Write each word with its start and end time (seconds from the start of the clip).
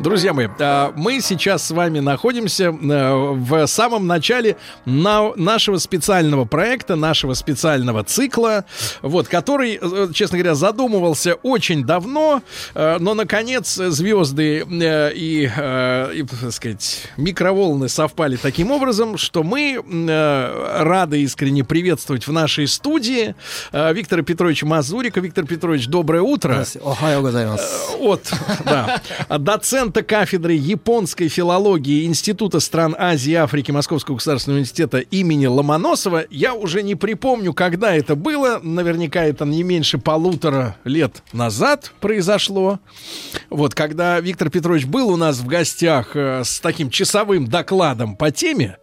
Друзья 0.00 0.32
мои, 0.32 0.48
а, 0.58 0.94
мы 0.96 1.20
сейчас 1.20 1.66
с 1.66 1.72
вами 1.72 1.98
находимся 1.98 2.64
э, 2.64 2.72
в 2.72 3.66
самом 3.66 4.06
начале 4.06 4.56
нашего 4.86 5.76
специального 5.76 6.46
проекта, 6.46 6.96
нашего 6.96 7.34
специального 7.34 8.02
цикла, 8.02 8.64
вот, 9.02 9.28
который, 9.28 9.78
э, 9.78 10.08
честно 10.14 10.38
говоря, 10.38 10.54
задумывался 10.54 11.34
очень 11.34 11.84
давно, 11.84 12.42
э, 12.74 12.96
но, 12.98 13.12
наконец, 13.12 13.74
звезды 13.74 14.64
и, 14.70 15.50
и 16.14 16.26
так 16.40 16.52
сказать, 16.52 17.02
микроволны 17.18 17.90
совпали 17.90 18.36
таким 18.36 18.70
образом, 18.70 19.18
что 19.18 19.42
мы 19.42 19.84
рады 20.78 21.20
искренне 21.20 21.62
приветствовать 21.62 22.26
в 22.26 22.32
нашей 22.32 22.66
студии 22.68 23.34
Виктора 23.72 24.22
Петровича 24.22 24.66
Мазурика. 24.66 25.20
Виктор 25.20 25.44
Петрович, 25.44 25.88
доброе 25.88 26.22
утро. 26.22 26.64
От, 27.98 28.32
да, 28.64 29.02
доцент 29.28 29.89
доцента 29.90 30.02
кафедры 30.02 30.52
японской 30.52 31.28
филологии 31.28 32.04
Института 32.04 32.60
стран 32.60 32.94
Азии 32.96 33.32
и 33.32 33.34
Африки 33.34 33.72
Московского 33.72 34.16
государственного 34.16 34.58
университета 34.58 34.98
имени 34.98 35.46
Ломоносова. 35.46 36.26
Я 36.30 36.54
уже 36.54 36.82
не 36.82 36.94
припомню, 36.94 37.52
когда 37.52 37.94
это 37.94 38.14
было. 38.14 38.60
Наверняка 38.62 39.24
это 39.24 39.44
не 39.44 39.64
меньше 39.64 39.98
полутора 39.98 40.76
лет 40.84 41.22
назад 41.32 41.92
произошло. 42.00 42.78
Вот, 43.48 43.74
когда 43.74 44.20
Виктор 44.20 44.48
Петрович 44.48 44.86
был 44.86 45.10
у 45.10 45.16
нас 45.16 45.38
в 45.38 45.46
гостях 45.46 46.14
э, 46.14 46.42
с 46.44 46.60
таким 46.60 46.90
часовым 46.90 47.48
докладом 47.48 48.14
по 48.14 48.30
теме. 48.30 48.76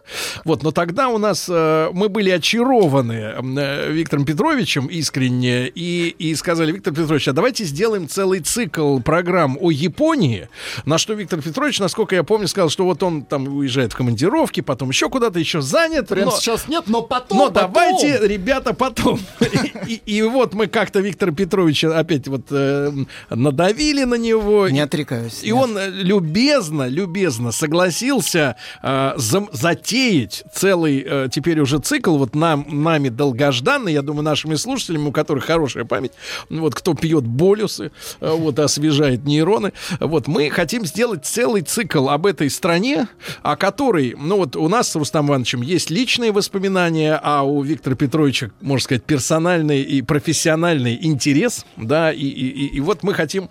Вот, 0.44 0.62
но 0.62 0.72
тогда 0.72 1.08
у 1.08 1.16
нас 1.16 1.46
э, 1.48 1.88
мы 1.92 2.08
были 2.10 2.30
очарованы 2.30 3.12
э, 3.12 3.92
Виктором 3.92 4.26
Петровичем 4.26 4.86
искренне 4.86 5.68
и, 5.68 6.14
и 6.18 6.34
сказали, 6.34 6.72
Виктор 6.72 6.92
Петрович, 6.92 7.28
а 7.28 7.32
давайте 7.32 7.64
сделаем 7.64 8.08
целый 8.08 8.40
цикл 8.40 8.98
программ 9.00 9.56
о 9.58 9.70
Японии, 9.70 10.48
на 10.84 10.97
что 10.98 11.14
Виктор 11.14 11.40
Петрович, 11.40 11.78
насколько 11.78 12.14
я 12.14 12.22
помню, 12.22 12.48
сказал, 12.48 12.68
что 12.70 12.84
вот 12.84 13.02
он 13.02 13.22
там 13.22 13.48
уезжает 13.48 13.92
в 13.92 13.96
командировки, 13.96 14.60
потом 14.60 14.90
еще 14.90 15.08
куда-то 15.08 15.38
еще 15.38 15.60
занят. 15.60 16.08
Прямо 16.08 16.30
но, 16.30 16.36
сейчас 16.36 16.68
нет, 16.68 16.84
но 16.86 17.02
потом. 17.02 17.38
Но 17.38 17.50
потом. 17.50 17.72
давайте, 17.72 18.26
ребята, 18.26 18.74
потом. 18.74 19.20
И, 19.86 19.94
и, 19.94 20.18
и 20.18 20.22
вот 20.22 20.54
мы 20.54 20.66
как-то 20.66 21.00
Виктора 21.00 21.32
Петровича 21.32 21.96
опять 21.98 22.28
вот 22.28 22.42
э, 22.50 22.92
надавили 23.30 24.04
на 24.04 24.16
него. 24.16 24.68
Не 24.68 24.80
отрекаюсь. 24.80 25.42
И 25.42 25.46
нет. 25.46 25.56
он 25.56 25.78
любезно, 25.94 26.86
любезно 26.88 27.52
согласился 27.52 28.56
э, 28.82 29.12
за, 29.16 29.46
затеять 29.52 30.44
целый 30.52 31.04
э, 31.06 31.28
теперь 31.30 31.60
уже 31.60 31.78
цикл 31.78 32.16
вот 32.16 32.34
нам, 32.34 32.66
нами 32.68 33.08
долгожданный, 33.08 33.92
я 33.92 34.02
думаю, 34.02 34.24
нашими 34.24 34.54
слушателями, 34.56 35.08
у 35.08 35.12
которых 35.12 35.44
хорошая 35.44 35.84
память, 35.84 36.12
вот 36.50 36.74
кто 36.74 36.94
пьет 36.94 37.24
болюсы, 37.24 37.90
э, 38.20 38.30
вот 38.30 38.58
освежает 38.58 39.24
нейроны, 39.24 39.72
вот 40.00 40.28
мы 40.28 40.50
хотим 40.50 40.84
сделать 40.88 41.24
целый 41.24 41.62
цикл 41.62 42.08
об 42.08 42.26
этой 42.26 42.50
стране, 42.50 43.08
о 43.42 43.56
которой, 43.56 44.14
ну 44.18 44.38
вот 44.38 44.56
у 44.56 44.68
нас 44.68 44.90
с 44.90 44.96
Рустам 44.96 45.28
Ивановичем 45.28 45.62
есть 45.62 45.90
личные 45.90 46.32
воспоминания, 46.32 47.18
а 47.22 47.42
у 47.42 47.62
Виктора 47.62 47.94
Петровича, 47.94 48.50
можно 48.60 48.82
сказать, 48.82 49.04
персональный 49.04 49.82
и 49.82 50.02
профессиональный 50.02 50.98
интерес, 51.00 51.64
да, 51.76 52.12
и, 52.12 52.24
и, 52.24 52.76
и 52.76 52.80
вот 52.80 53.02
мы 53.02 53.14
хотим 53.14 53.48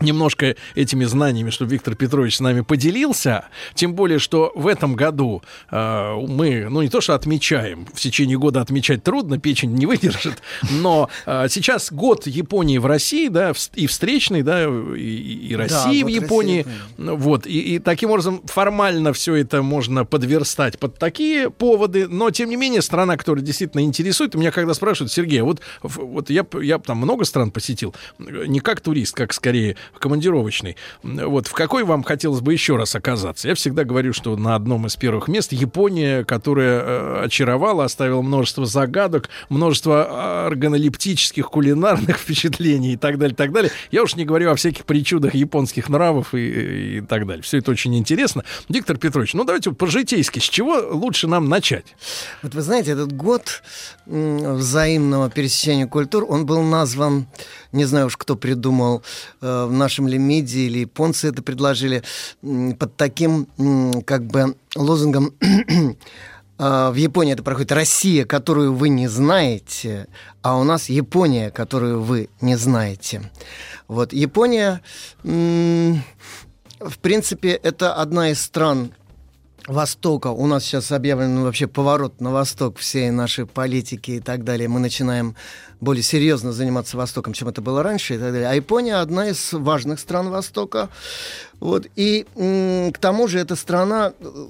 немножко 0.00 0.56
этими 0.74 1.04
знаниями, 1.04 1.50
чтобы 1.50 1.72
Виктор 1.72 1.94
Петрович 1.94 2.36
с 2.36 2.40
нами 2.40 2.62
поделился. 2.62 3.46
Тем 3.74 3.94
более, 3.94 4.18
что 4.18 4.52
в 4.54 4.66
этом 4.66 4.94
году 4.94 5.42
э, 5.70 6.14
мы, 6.28 6.66
ну 6.68 6.82
не 6.82 6.88
то 6.88 7.00
что 7.00 7.14
отмечаем, 7.14 7.86
в 7.92 8.00
течение 8.00 8.38
года 8.38 8.60
отмечать 8.60 9.02
трудно, 9.02 9.38
печень 9.38 9.74
не 9.74 9.86
выдержит, 9.86 10.42
но 10.70 11.08
э, 11.26 11.46
сейчас 11.48 11.92
год 11.92 12.26
Японии 12.26 12.78
в 12.78 12.86
России, 12.86 13.28
да, 13.28 13.52
и 13.74 13.86
встречный, 13.86 14.42
да, 14.42 14.64
и, 14.64 15.48
и 15.50 15.56
России 15.56 16.00
да, 16.00 16.06
в 16.06 16.08
Японии. 16.08 16.66
России, 16.98 17.16
вот, 17.16 17.46
и, 17.46 17.76
и 17.76 17.78
таким 17.78 18.10
образом 18.10 18.42
формально 18.44 19.12
все 19.12 19.34
это 19.34 19.62
можно 19.62 20.04
подверстать 20.04 20.78
под 20.78 20.98
такие 20.98 21.50
поводы, 21.50 22.08
но 22.08 22.30
тем 22.30 22.50
не 22.50 22.56
менее 22.56 22.82
страна, 22.82 23.16
которая 23.16 23.44
действительно 23.44 23.82
интересует, 23.82 24.34
меня 24.34 24.50
когда 24.50 24.74
спрашивают, 24.74 25.12
Сергей, 25.12 25.42
а 25.42 25.44
вот, 25.44 25.60
вот 25.82 26.30
я, 26.30 26.46
я 26.60 26.78
там 26.78 26.98
много 26.98 27.24
стран 27.24 27.50
посетил, 27.50 27.94
не 28.18 28.60
как 28.60 28.80
турист, 28.80 29.14
как 29.14 29.32
скорее 29.32 29.76
командировочный. 29.98 30.76
Вот 31.02 31.46
в 31.46 31.52
какой 31.52 31.84
вам 31.84 32.02
хотелось 32.02 32.40
бы 32.40 32.52
еще 32.52 32.76
раз 32.76 32.94
оказаться? 32.94 33.48
Я 33.48 33.54
всегда 33.54 33.84
говорю, 33.84 34.12
что 34.12 34.36
на 34.36 34.54
одном 34.54 34.86
из 34.86 34.96
первых 34.96 35.28
мест 35.28 35.52
Япония, 35.52 36.24
которая 36.24 36.80
э, 36.80 37.24
очаровала, 37.24 37.84
оставила 37.84 38.22
множество 38.22 38.66
загадок, 38.66 39.28
множество 39.48 40.46
органолептических 40.46 41.48
кулинарных 41.48 42.18
впечатлений 42.18 42.94
и 42.94 42.96
так 42.96 43.18
далее, 43.18 43.34
так 43.34 43.52
далее. 43.52 43.70
Я 43.90 44.02
уж 44.02 44.16
не 44.16 44.24
говорю 44.24 44.50
о 44.50 44.54
всяких 44.54 44.84
причудах 44.84 45.34
японских 45.34 45.88
нравов 45.88 46.34
и, 46.34 46.98
и 46.98 47.00
так 47.00 47.26
далее. 47.26 47.42
Все 47.42 47.58
это 47.58 47.70
очень 47.70 47.96
интересно. 47.96 48.44
Виктор 48.68 48.96
Петрович, 48.96 49.34
ну 49.34 49.44
давайте 49.44 49.72
по-житейски, 49.72 50.38
с 50.38 50.44
чего 50.44 50.80
лучше 50.90 51.26
нам 51.26 51.48
начать? 51.48 51.86
Вот 52.42 52.54
вы 52.54 52.62
знаете, 52.62 52.92
этот 52.92 53.12
год 53.12 53.62
взаимного 54.06 55.30
пересечения 55.30 55.86
культур, 55.86 56.24
он 56.28 56.46
был 56.46 56.62
назван, 56.62 57.26
не 57.74 57.84
знаю 57.84 58.06
уж 58.06 58.16
кто 58.16 58.36
придумал, 58.36 59.02
э, 59.40 59.66
в 59.66 59.72
нашем 59.72 60.08
ли 60.08 60.18
МИДе 60.18 60.66
или 60.66 60.78
японцы 60.78 61.28
это 61.28 61.42
предложили, 61.42 62.02
под 62.42 62.96
таким 62.96 63.46
как 64.06 64.26
бы 64.26 64.54
лозунгом 64.76 65.34
э, 65.40 65.94
в 66.58 66.94
Японии 66.94 67.32
это 67.32 67.42
проходит 67.42 67.72
Россия, 67.72 68.24
которую 68.24 68.74
вы 68.74 68.88
не 68.88 69.08
знаете, 69.08 70.06
а 70.42 70.56
у 70.56 70.64
нас 70.64 70.88
Япония, 70.88 71.50
которую 71.50 72.02
вы 72.02 72.28
не 72.40 72.56
знаете. 72.56 73.30
Вот 73.88 74.12
Япония, 74.12 74.80
в 75.24 76.98
принципе, 77.02 77.50
это 77.50 77.94
одна 77.94 78.30
из 78.30 78.40
стран 78.40 78.92
Востока. 79.66 80.28
У 80.28 80.46
нас 80.46 80.64
сейчас 80.64 80.92
объявлен 80.92 81.42
вообще 81.42 81.66
поворот 81.66 82.20
на 82.20 82.30
восток 82.32 82.78
всей 82.78 83.10
нашей 83.10 83.46
политики 83.46 84.12
и 84.12 84.20
так 84.20 84.44
далее. 84.44 84.68
Мы 84.68 84.80
начинаем 84.80 85.36
более 85.80 86.02
серьезно 86.02 86.52
заниматься 86.52 86.96
Востоком, 86.96 87.32
чем 87.32 87.48
это 87.48 87.62
было 87.62 87.82
раньше 87.82 88.14
и 88.14 88.18
так 88.18 88.32
далее. 88.32 88.48
А 88.48 88.54
Япония 88.54 88.96
одна 88.96 89.28
из 89.28 89.52
важных 89.52 90.00
стран 90.00 90.30
Востока. 90.30 90.90
Вот. 91.60 91.86
И 91.96 92.26
к 92.94 92.98
тому 92.98 93.26
же 93.26 93.38
эта 93.38 93.56
страна 93.56 94.12
э, 94.18 94.46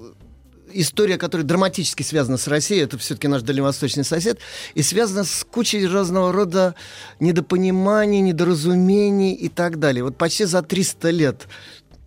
история, 0.72 1.16
которая 1.16 1.47
драматически 1.47 2.03
связана 2.03 2.36
с 2.36 2.48
Россией, 2.48 2.82
это 2.82 2.98
все-таки 2.98 3.28
наш 3.28 3.42
дальневосточный 3.42 4.04
сосед, 4.04 4.38
и 4.74 4.82
связана 4.82 5.24
с 5.24 5.47
кучей 5.48 5.86
разного 5.86 6.32
рода 6.32 6.74
недопониманий, 7.20 8.20
недоразумений 8.20 9.32
и 9.32 9.48
так 9.48 9.78
далее. 9.78 10.04
Вот 10.04 10.16
почти 10.16 10.44
за 10.44 10.62
300 10.62 11.10
лет 11.10 11.48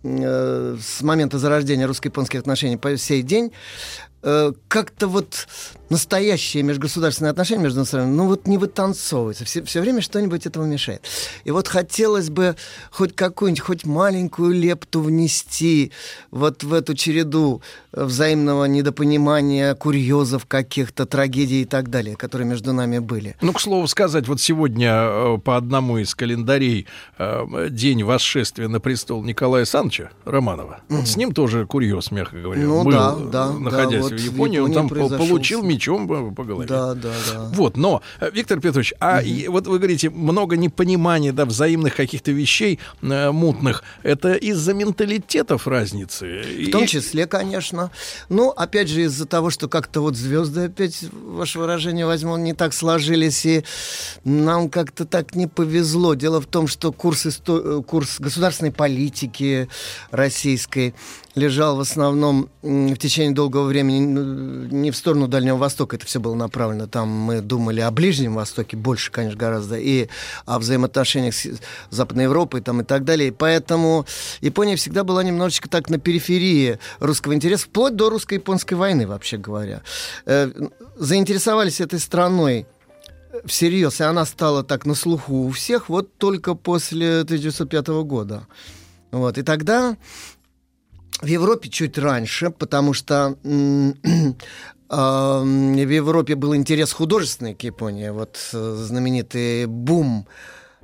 с 0.08 1.02
момента 1.02 1.38
зарождения 1.38 1.86
русско-японских 1.86 2.40
отношений 2.40 2.76
по 2.76 2.96
сей 2.96 3.22
день, 3.22 3.52
э, 4.22 4.52
как-то 4.68 5.08
вот 5.08 5.46
настоящие 5.90 6.62
межгосударственные 6.62 7.30
отношения 7.30 7.62
между 7.62 7.84
странами, 7.84 8.14
ну 8.14 8.26
вот 8.26 8.46
не 8.46 8.58
вытанцовываются. 8.58 9.44
Все, 9.44 9.62
все 9.62 9.80
время 9.80 10.00
что-нибудь 10.00 10.46
этому 10.46 10.66
мешает. 10.66 11.02
И 11.44 11.50
вот 11.50 11.68
хотелось 11.68 12.30
бы 12.30 12.56
хоть 12.90 13.14
какую-нибудь, 13.14 13.62
хоть 13.62 13.86
маленькую 13.86 14.52
лепту 14.52 15.00
внести 15.00 15.92
вот 16.30 16.62
в 16.62 16.72
эту 16.72 16.94
череду 16.94 17.62
взаимного 17.92 18.66
недопонимания, 18.66 19.74
курьезов 19.74 20.46
каких-то, 20.46 21.06
трагедий 21.06 21.62
и 21.62 21.64
так 21.64 21.88
далее, 21.88 22.16
которые 22.16 22.46
между 22.46 22.72
нами 22.72 22.98
были. 22.98 23.36
Ну, 23.40 23.52
к 23.52 23.60
слову 23.60 23.86
сказать, 23.86 24.28
вот 24.28 24.40
сегодня 24.40 24.90
э, 24.92 25.38
по 25.42 25.56
одному 25.56 25.98
из 25.98 26.14
календарей 26.14 26.86
э, 27.18 27.68
день 27.70 28.04
восшествия 28.04 28.68
на 28.68 28.80
престол 28.80 29.24
Николая 29.24 29.64
Санча 29.64 30.10
Романова. 30.24 30.80
Mm-hmm. 30.88 30.96
Вот 30.96 31.08
с 31.08 31.16
ним 31.16 31.32
тоже 31.32 31.66
курьез, 31.66 32.10
мягко 32.10 32.36
говоря. 32.36 32.62
Ну, 32.62 32.84
был, 32.84 32.92
да, 32.92 33.16
да, 33.16 33.52
находясь 33.52 34.08
да, 34.08 34.17
в 34.18 34.24
Японии, 34.24 34.58
он 34.58 34.72
там 34.72 34.88
получил 34.88 35.62
мечом 35.62 36.08
по 36.08 36.44
голове. 36.44 36.66
Да, 36.66 36.94
да, 36.94 37.12
да. 37.32 37.50
Вот, 37.52 37.76
но, 37.76 38.02
э, 38.20 38.30
Виктор 38.32 38.60
Петрович, 38.60 38.92
а 39.00 39.20
угу. 39.20 39.52
вот 39.52 39.66
вы 39.66 39.78
говорите, 39.78 40.10
много 40.10 40.56
непонимания, 40.56 41.32
да, 41.32 41.44
взаимных 41.44 41.94
каких-то 41.94 42.32
вещей 42.32 42.78
э, 43.02 43.30
мутных. 43.30 43.82
Это 44.02 44.34
из-за 44.34 44.74
менталитетов 44.74 45.66
разницы? 45.66 46.42
В 46.66 46.70
том 46.70 46.86
числе, 46.86 47.26
конечно. 47.26 47.90
Ну, 48.28 48.50
опять 48.50 48.88
же, 48.88 49.02
из-за 49.02 49.26
того, 49.26 49.50
что 49.50 49.68
как-то 49.68 50.00
вот 50.00 50.16
звезды, 50.16 50.62
опять, 50.62 51.04
ваше 51.12 51.58
выражение 51.58 52.06
возьму, 52.06 52.36
не 52.36 52.54
так 52.54 52.74
сложились, 52.74 53.46
и 53.46 53.64
нам 54.24 54.68
как-то 54.70 55.04
так 55.04 55.34
не 55.34 55.46
повезло. 55.46 56.14
Дело 56.14 56.40
в 56.40 56.46
том, 56.46 56.66
что 56.66 56.92
курс, 56.92 57.26
исто... 57.26 57.78
Э, 57.78 57.82
курс 57.82 58.20
государственной 58.20 58.72
политики 58.72 59.68
российской 60.10 60.94
лежал 61.38 61.76
в 61.76 61.80
основном 61.80 62.50
в 62.62 62.96
течение 62.96 63.34
долгого 63.34 63.64
времени 63.64 64.00
не 64.70 64.90
в 64.90 64.96
сторону 64.96 65.28
Дальнего 65.28 65.56
Востока, 65.56 65.96
это 65.96 66.06
все 66.06 66.20
было 66.20 66.34
направлено. 66.34 66.86
Там 66.86 67.08
мы 67.08 67.40
думали 67.40 67.80
о 67.80 67.90
Ближнем 67.90 68.34
Востоке 68.34 68.76
больше, 68.76 69.10
конечно, 69.10 69.38
гораздо, 69.38 69.76
и 69.76 70.08
о 70.44 70.58
взаимоотношениях 70.58 71.34
с 71.34 71.48
Западной 71.90 72.24
Европой 72.24 72.60
там, 72.60 72.82
и 72.82 72.84
так 72.84 73.04
далее. 73.04 73.32
поэтому 73.32 74.06
Япония 74.40 74.76
всегда 74.76 75.04
была 75.04 75.22
немножечко 75.22 75.68
так 75.68 75.88
на 75.88 75.98
периферии 75.98 76.78
русского 77.00 77.34
интереса, 77.34 77.66
вплоть 77.66 77.96
до 77.96 78.10
русско-японской 78.10 78.74
войны, 78.74 79.06
вообще 79.06 79.38
говоря. 79.38 79.82
Э, 80.26 80.50
заинтересовались 80.96 81.80
этой 81.80 82.00
страной 82.00 82.66
всерьез, 83.44 84.00
и 84.00 84.04
она 84.04 84.24
стала 84.24 84.64
так 84.64 84.86
на 84.86 84.94
слуху 84.94 85.46
у 85.46 85.50
всех 85.50 85.88
вот 85.88 86.16
только 86.16 86.54
после 86.54 87.20
1905 87.20 87.88
года. 88.04 88.46
Вот, 89.10 89.38
и 89.38 89.42
тогда 89.42 89.96
в 91.20 91.26
Европе 91.26 91.68
чуть 91.68 91.98
раньше, 91.98 92.50
потому 92.50 92.92
что 92.92 93.36
в 94.88 95.90
Европе 95.90 96.34
был 96.34 96.54
интерес 96.54 96.92
художественный 96.92 97.54
к 97.54 97.62
Японии. 97.62 98.08
Вот 98.10 98.38
э, 98.52 98.74
знаменитый 98.76 99.66
бум 99.66 100.26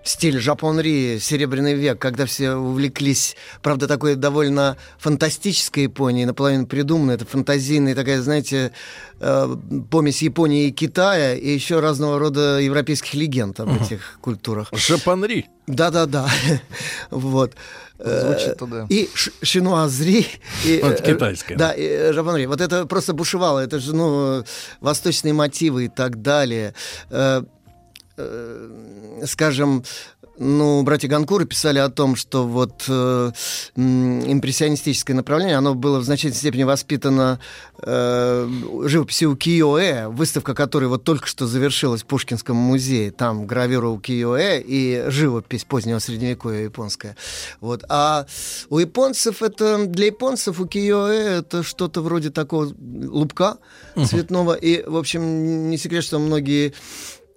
стиль 0.05 0.39
Жапонри, 0.39 1.19
Серебряный 1.19 1.75
век, 1.75 1.99
когда 1.99 2.27
все 2.27 2.53
увлеклись, 2.53 3.37
правда, 3.63 3.89
такой 3.89 4.15
довольно 4.15 4.77
фантастической 4.99 5.85
Японией, 5.85 6.27
наполовину 6.27 6.67
придуманной, 6.67 7.15
это 7.15 7.25
фантазийная 7.25 7.95
такая, 7.95 8.21
знаете, 8.23 8.73
э, 9.19 9.57
помесь 9.91 10.23
Японии 10.23 10.69
и 10.69 10.73
Китая, 10.73 11.35
и 11.35 11.49
еще 11.49 11.81
разного 11.81 12.19
рода 12.19 12.59
европейских 12.59 13.15
легенд 13.15 13.59
об 13.59 13.83
этих 13.83 14.19
культурах. 14.21 14.69
Жапонри. 14.73 15.47
Да-да-да. 15.67 16.29
вот. 17.11 17.55
Звучит 17.97 18.59
туда. 18.59 18.87
И 18.91 19.09
шинуазри. 19.43 20.27
И, 20.65 20.81
вот 20.83 21.01
китайское. 21.01 21.57
Да, 21.57 21.73
и 21.73 22.13
жапонри. 22.13 22.47
Вот 22.47 22.61
это 22.61 22.87
просто 22.87 23.15
бушевало. 23.15 23.61
Это 23.61 23.79
же, 23.79 23.95
ну, 23.95 24.45
восточные 24.81 25.33
мотивы 25.33 25.87
и 25.87 25.89
так 25.89 26.21
далее. 26.21 26.75
Э, 28.17 29.25
скажем, 29.27 29.83
ну, 30.39 30.83
братья 30.83 31.09
Ганкуры 31.09 31.47
писали 31.47 31.79
о 31.79 31.89
том, 31.89 32.17
что 32.17 32.47
вот 32.47 32.85
э, 32.89 33.31
импрессионистическое 33.77 35.17
направление, 35.17 35.57
оно 35.57 35.75
было 35.75 36.01
в 36.01 36.05
значительной 36.05 36.37
степени 36.37 36.65
воспитано 36.65 37.39
э, 37.79 38.49
живописью 38.85 39.37
Киоэ, 39.37 40.09
выставка 40.09 40.55
которой 40.55 40.87
вот 40.87 41.05
только 41.05 41.27
что 41.27 41.47
завершилась 41.47 42.03
в 42.03 42.07
Пушкинском 42.07 42.57
музее. 42.57 43.13
Там 43.13 43.47
гравюра 43.47 43.89
у 43.89 43.99
Киоэ 43.99 44.61
и 44.61 45.05
живопись 45.09 45.65
позднего 45.65 46.01
средневековья 46.01 46.65
японская. 46.65 47.17
Вот. 47.61 47.85
А 47.89 48.27
у 48.71 48.79
японцев 48.79 49.43
это, 49.43 49.87
для 49.87 50.07
японцев 50.07 50.59
у 50.59 50.67
Киоэ 50.67 51.39
это 51.39 51.63
что-то 51.63 52.01
вроде 52.01 52.31
такого 52.31 52.73
лупка 52.81 53.59
цветного. 54.05 54.55
И, 54.55 54.85
в 54.85 54.97
общем, 54.97 55.71
не 55.71 55.79
секрет, 55.79 56.03
что 56.03 56.19
многие 56.19 56.75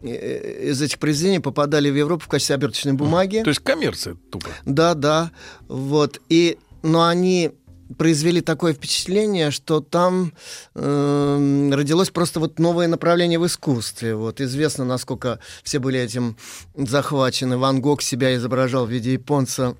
из 0.01 0.81
этих 0.81 0.99
произведений 0.99 1.39
попадали 1.39 1.89
в 1.89 1.95
Европу 1.95 2.23
в 2.25 2.27
качестве 2.27 2.55
оберточной 2.55 2.93
бумаги. 2.93 3.41
То 3.43 3.49
есть 3.49 3.61
коммерция 3.61 4.15
тупо. 4.31 4.49
Да, 4.65 4.93
да. 4.93 5.31
Вот. 5.67 6.21
И, 6.29 6.57
но 6.83 7.05
они 7.05 7.51
произвели 7.97 8.41
такое 8.41 8.73
впечатление, 8.73 9.49
что 9.51 9.79
там 9.79 10.33
э, 10.75 11.69
родилось 11.73 12.09
просто 12.09 12.39
вот 12.39 12.59
новое 12.59 12.87
направление 12.87 13.39
в 13.39 13.45
искусстве. 13.45 14.15
Вот 14.15 14.41
известно, 14.41 14.85
насколько 14.85 15.39
все 15.63 15.79
были 15.79 15.99
этим 15.99 16.37
захвачены. 16.75 17.57
Ван 17.57 17.81
Гог 17.81 18.01
себя 18.01 18.35
изображал 18.35 18.85
в 18.85 18.91
виде 18.91 19.13
японца 19.13 19.75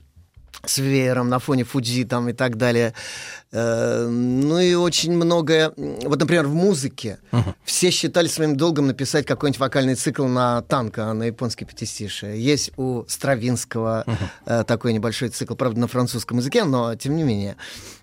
с 0.65 0.77
веером 0.79 1.29
на 1.29 1.39
фоне 1.39 1.63
Фудзи 1.63 2.05
там 2.05 2.29
и 2.29 2.33
так 2.33 2.57
далее. 2.57 2.93
Э, 3.51 4.07
ну 4.07 4.59
и 4.59 4.73
очень 4.73 5.13
многое... 5.13 5.71
Вот, 5.75 6.19
например, 6.19 6.47
в 6.47 6.53
музыке 6.53 7.19
uh-huh. 7.31 7.53
все 7.63 7.91
считали 7.91 8.27
своим 8.27 8.57
долгом 8.57 8.87
написать 8.87 9.25
какой-нибудь 9.25 9.59
вокальный 9.59 9.95
цикл 9.95 10.25
на 10.25 10.61
танка, 10.63 11.13
на 11.13 11.23
японский 11.23 11.65
пятистишие. 11.65 12.43
Есть 12.43 12.71
у 12.77 13.05
Стравинского 13.07 14.05
uh-huh. 14.05 14.63
такой 14.65 14.93
небольшой 14.93 15.29
цикл, 15.29 15.55
правда, 15.55 15.79
на 15.79 15.87
французском 15.87 16.37
языке, 16.37 16.63
но 16.63 16.95
тем 16.95 17.15
не 17.15 17.23
менее. 17.23 17.55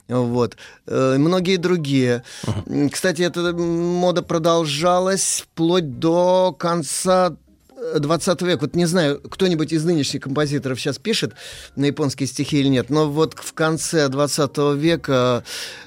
Вот. 0.09 0.57
Э, 0.87 1.17
многие 1.19 1.57
другие. 1.57 2.23
Uh-huh. 2.45 2.91
Кстати, 2.91 3.23
эта 3.23 3.53
мода 3.53 4.23
продолжалась 4.23 5.45
вплоть 5.45 5.99
до 5.99 6.55
конца 6.59 7.37
20 7.99 8.43
век, 8.43 8.61
вот 8.63 8.75
не 8.75 8.87
знаю, 8.87 9.21
кто-нибудь 9.21 9.73
из 9.73 9.85
нынешних 9.85 10.23
композиторов 10.23 10.81
сейчас 10.81 10.99
пишет 10.99 11.35
на 11.77 11.87
японские 11.87 12.27
стихи 12.27 12.61
или 12.61 12.69
нет, 12.69 12.91
но 12.91 13.09
вот 13.11 13.35
в 13.39 13.53
конце 13.53 14.09
20 14.09 14.57
века 14.77 15.45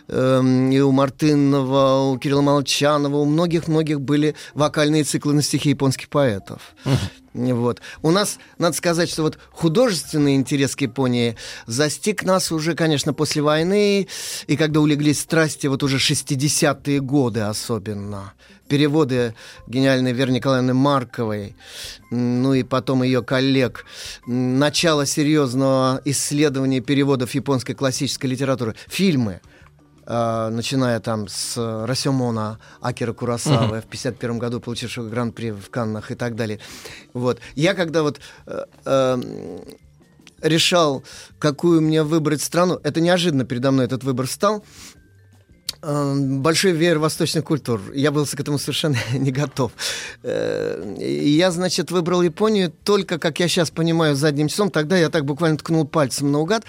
э, 0.07 0.41
и 0.71 0.79
у 0.79 0.91
Мартынова, 0.91 2.11
у 2.11 2.17
Кирилла 2.17 2.41
Молчанова, 2.41 3.17
у 3.17 3.25
многих-многих 3.25 4.01
были 4.01 4.35
вокальные 4.53 5.03
циклы 5.03 5.33
на 5.33 5.41
стихи 5.41 5.69
японских 5.69 6.09
поэтов. 6.09 6.61
Вот. 7.33 7.81
У 8.01 8.09
нас, 8.09 8.39
надо 8.57 8.75
сказать, 8.75 9.09
что 9.09 9.21
вот 9.21 9.37
художественный 9.51 10.35
интерес 10.35 10.75
к 10.75 10.81
Японии 10.81 11.35
застиг 11.67 12.23
нас 12.23 12.51
уже, 12.51 12.73
конечно, 12.73 13.13
после 13.13 13.43
войны, 13.43 14.07
и 14.47 14.57
когда 14.57 14.79
улеглись 14.79 15.19
страсти, 15.19 15.67
вот 15.67 15.83
уже 15.83 15.97
60-е 15.97 16.99
годы 16.99 17.41
особенно 17.41 18.33
переводы 18.67 19.33
гениальной 19.67 20.13
Веры 20.13 20.31
Николаевны 20.31 20.73
Марковой, 20.73 21.55
ну 22.11 22.53
и 22.53 22.63
потом 22.63 23.03
ее 23.03 23.23
коллег, 23.23 23.85
начало 24.25 25.05
серьезного 25.05 26.01
исследования 26.05 26.81
переводов 26.81 27.33
японской 27.33 27.73
классической 27.73 28.27
литературы, 28.27 28.75
фильмы, 28.87 29.41
Uh, 30.09 30.49
начиная 30.51 31.01
там 31.01 31.27
с 31.27 31.57
Расемона 31.85 32.59
Акира 32.79 33.11
Курасавы 33.11 33.79
uh-huh. 33.79 33.81
в 33.81 33.87
51 33.87 34.39
году 34.39 34.61
получившего 34.61 35.09
гран-при 35.09 35.51
в 35.51 35.69
Каннах 35.69 36.11
и 36.11 36.15
так 36.15 36.37
далее. 36.37 36.61
Вот. 37.11 37.41
Я 37.55 37.73
когда 37.73 38.03
вот 38.03 38.21
uh, 38.45 38.65
uh, 38.85 39.77
решал, 40.41 41.03
какую 41.39 41.81
мне 41.81 42.03
выбрать 42.03 42.41
страну, 42.41 42.79
это 42.83 43.01
неожиданно 43.01 43.45
передо 43.45 43.71
мной 43.71 43.85
этот 43.85 44.03
выбор 44.03 44.27
стал, 44.27 44.63
большой 45.87 46.71
веер 46.73 46.99
восточных 46.99 47.45
культур. 47.45 47.81
Я 47.93 48.11
был 48.11 48.25
к 48.25 48.39
этому 48.39 48.59
совершенно 48.59 48.97
не 49.13 49.31
готов. 49.31 49.71
Э, 50.23 50.95
и 50.99 51.29
я, 51.29 51.51
значит, 51.51 51.91
выбрал 51.91 52.21
Японию 52.21 52.73
только, 52.83 53.17
как 53.19 53.39
я 53.39 53.47
сейчас 53.47 53.69
понимаю, 53.71 54.15
задним 54.15 54.49
числом. 54.49 54.69
Тогда 54.69 54.97
я 54.97 55.09
так 55.09 55.23
буквально 55.23 55.57
ткнул 55.57 55.87
пальцем 55.87 56.31
наугад. 56.31 56.65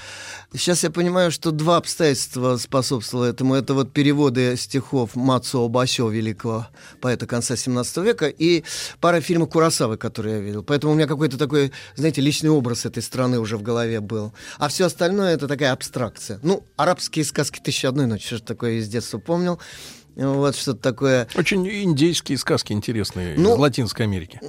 Сейчас 0.53 0.85
я 0.85 0.91
понимаю, 0.91 1.33
что 1.33 1.51
два 1.51 1.79
обстоятельства 1.79 2.57
способствовало 2.59 3.25
этому. 3.25 3.55
Это 3.55 3.75
вот 3.75 3.93
переводы 3.93 4.57
стихов 4.57 5.17
Мацуо 5.17 5.69
Басё, 5.69 6.09
великого 6.09 6.69
поэта 7.01 7.27
конца 7.27 7.57
17 7.57 7.97
века, 7.99 8.29
и 8.29 8.63
пара 9.01 9.21
фильмов 9.21 9.51
Курасавы, 9.51 9.97
которые 9.97 10.37
я 10.37 10.43
видел. 10.43 10.63
Поэтому 10.63 10.93
у 10.93 10.97
меня 10.97 11.07
какой-то 11.07 11.37
такой, 11.39 11.73
знаете, 11.97 12.21
личный 12.21 12.51
образ 12.51 12.87
этой 12.87 13.03
страны 13.03 13.41
уже 13.41 13.57
в 13.57 13.63
голове 13.63 14.01
был. 14.01 14.33
А 14.59 14.69
все 14.69 14.87
остальное 14.87 15.35
это 15.35 15.49
такая 15.49 15.73
абстракция. 15.73 16.39
Ну, 16.43 16.65
арабские 16.77 17.25
сказки 17.25 17.59
«Тысяча 17.59 17.89
одной 17.89 18.07
ночи», 18.07 18.37
что 18.37 18.47
такое 18.47 18.75
из 18.75 18.89
детства 18.89 19.08
помнил. 19.17 19.59
Вот 20.19 20.57
что-то 20.57 20.81
такое. 20.81 21.29
Очень 21.37 21.67
индейские 21.69 22.39
сказки 22.39 22.73
интересные 22.73 23.37
ну, 23.39 23.55
из 23.55 23.59
Латинской 23.59 24.05
Америки. 24.05 24.41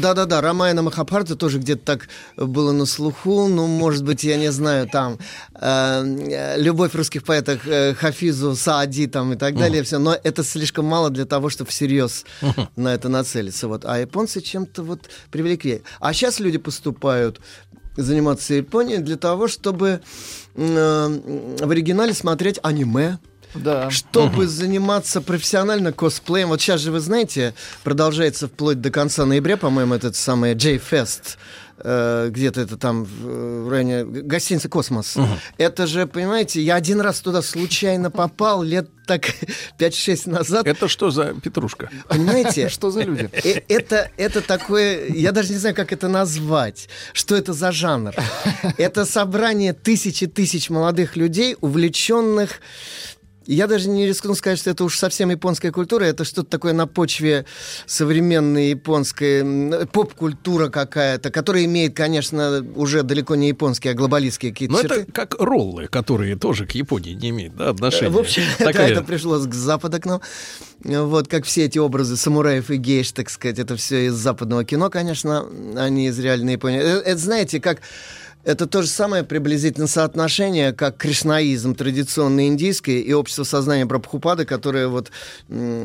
Да-да-да, 0.00 0.40
Рамайна 0.40 0.82
Махапарта 0.82 1.34
тоже 1.34 1.58
где-то 1.58 1.84
так 1.84 2.08
было 2.36 2.70
на 2.70 2.86
слуху. 2.86 3.48
Ну, 3.48 3.66
может 3.66 4.04
быть, 4.04 4.22
я 4.22 4.36
не 4.36 4.52
знаю, 4.52 4.88
там 4.88 5.18
э, 5.60 6.54
любовь 6.56 6.94
русских 6.94 7.24
поэтов 7.24 7.66
э, 7.66 7.94
Хафизу, 7.94 8.54
Саади 8.54 9.08
там 9.08 9.32
и 9.32 9.36
так 9.36 9.56
далее. 9.56 9.82
Uh. 9.82 9.84
Все. 9.84 9.98
Но 9.98 10.16
это 10.22 10.44
слишком 10.44 10.84
мало 10.84 11.10
для 11.10 11.24
того, 11.24 11.50
чтобы 11.50 11.70
всерьез 11.70 12.24
uh-huh. 12.40 12.68
на 12.76 12.94
это 12.94 13.08
нацелиться. 13.08 13.66
Вот. 13.66 13.84
А 13.84 13.98
японцы 13.98 14.40
чем-то 14.40 14.84
вот 14.84 15.10
привлекли. 15.32 15.82
А 15.98 16.12
сейчас 16.12 16.38
люди 16.38 16.58
поступают 16.58 17.40
заниматься 17.96 18.54
Японией 18.54 18.98
для 18.98 19.16
того, 19.16 19.48
чтобы 19.48 20.00
э, 20.54 21.58
в 21.60 21.70
оригинале 21.70 22.14
смотреть 22.14 22.60
аниме 22.62 23.18
да. 23.54 23.90
чтобы 23.90 24.44
угу. 24.44 24.46
заниматься 24.46 25.20
профессионально 25.20 25.92
косплеем. 25.92 26.48
Вот 26.48 26.60
сейчас 26.60 26.80
же, 26.80 26.92
вы 26.92 27.00
знаете, 27.00 27.54
продолжается 27.82 28.48
вплоть 28.48 28.80
до 28.80 28.90
конца 28.90 29.24
ноября, 29.26 29.56
по-моему, 29.56 29.94
этот 29.94 30.16
самый 30.16 30.54
J-Fest 30.54 31.36
э, 31.78 32.28
где-то 32.30 32.60
это 32.60 32.76
там 32.76 33.04
в 33.04 33.68
районе 33.70 34.04
гостиницы 34.04 34.68
«Космос». 34.68 35.16
Угу. 35.16 35.28
Это 35.58 35.86
же, 35.86 36.06
понимаете, 36.06 36.62
я 36.62 36.74
один 36.74 37.00
раз 37.00 37.20
туда 37.20 37.42
случайно 37.42 38.10
попал 38.10 38.62
лет 38.62 38.88
так 39.06 39.22
5-6 39.78 40.30
назад. 40.30 40.66
Это 40.66 40.88
что 40.88 41.10
за 41.10 41.34
петрушка? 41.34 41.90
Понимаете? 42.08 42.68
Что 42.78 42.90
за 42.90 43.02
люди? 43.02 43.30
Э, 43.32 43.60
это, 43.68 44.10
это 44.16 44.40
такое, 44.40 45.08
я 45.08 45.32
даже 45.32 45.52
не 45.52 45.58
знаю, 45.58 45.74
как 45.74 45.92
это 45.92 46.08
назвать. 46.08 46.88
Что 47.12 47.36
это 47.36 47.52
за 47.52 47.72
жанр? 47.72 48.14
Это 48.78 49.04
собрание 49.04 49.72
тысячи 49.72 50.26
тысяч 50.26 50.70
молодых 50.70 51.16
людей, 51.16 51.56
увлеченных 51.60 52.60
я 53.54 53.66
даже 53.66 53.88
не 53.88 54.06
рискну 54.06 54.34
сказать, 54.34 54.58
что 54.58 54.70
это 54.70 54.84
уж 54.84 54.98
совсем 54.98 55.30
японская 55.30 55.72
культура, 55.72 56.04
это 56.04 56.24
что-то 56.24 56.50
такое 56.50 56.74
на 56.74 56.86
почве 56.86 57.46
современной 57.86 58.70
японской 58.70 59.86
поп-культура 59.86 60.68
какая-то, 60.68 61.30
которая 61.30 61.64
имеет, 61.64 61.96
конечно, 61.96 62.64
уже 62.76 63.02
далеко 63.02 63.36
не 63.36 63.48
японские, 63.48 63.92
а 63.92 63.94
глобалистские 63.94 64.52
какие-то 64.52 64.74
Но 64.74 64.82
черты. 64.82 65.00
это 65.00 65.12
как 65.12 65.34
роллы, 65.40 65.86
которые 65.86 66.36
тоже 66.36 66.66
к 66.66 66.72
Японии 66.72 67.14
не 67.14 67.30
имеют 67.30 67.56
да, 67.56 67.70
отношения. 67.70 68.10
В 68.10 68.18
общем, 68.18 68.42
Такая... 68.58 68.92
это 68.92 69.02
пришло 69.02 69.38
с 69.38 69.46
запада 69.46 69.98
к 69.98 70.04
нам. 70.04 70.20
Вот 70.84 71.28
как 71.28 71.44
все 71.44 71.64
эти 71.64 71.78
образы 71.78 72.16
самураев 72.16 72.70
и 72.70 72.76
гейш, 72.76 73.12
так 73.12 73.30
сказать, 73.30 73.58
это 73.58 73.76
все 73.76 74.06
из 74.06 74.14
западного 74.14 74.64
кино, 74.64 74.90
конечно, 74.90 75.46
а 75.76 75.88
не 75.88 76.08
из 76.08 76.18
реальной 76.18 76.52
Японии. 76.52 76.80
Это, 76.80 77.00
это 77.00 77.18
знаете, 77.18 77.60
как 77.60 77.80
это 78.48 78.66
то 78.66 78.80
же 78.80 78.88
самое 78.88 79.24
приблизительно 79.24 79.86
соотношение, 79.86 80.72
как 80.72 80.96
кришнаизм 80.96 81.74
традиционный 81.74 82.46
индийский 82.46 82.98
и 82.98 83.12
общество 83.12 83.44
сознания 83.44 83.84
Прабхупады, 83.84 84.46
которое 84.46 84.88
вот, 84.88 85.10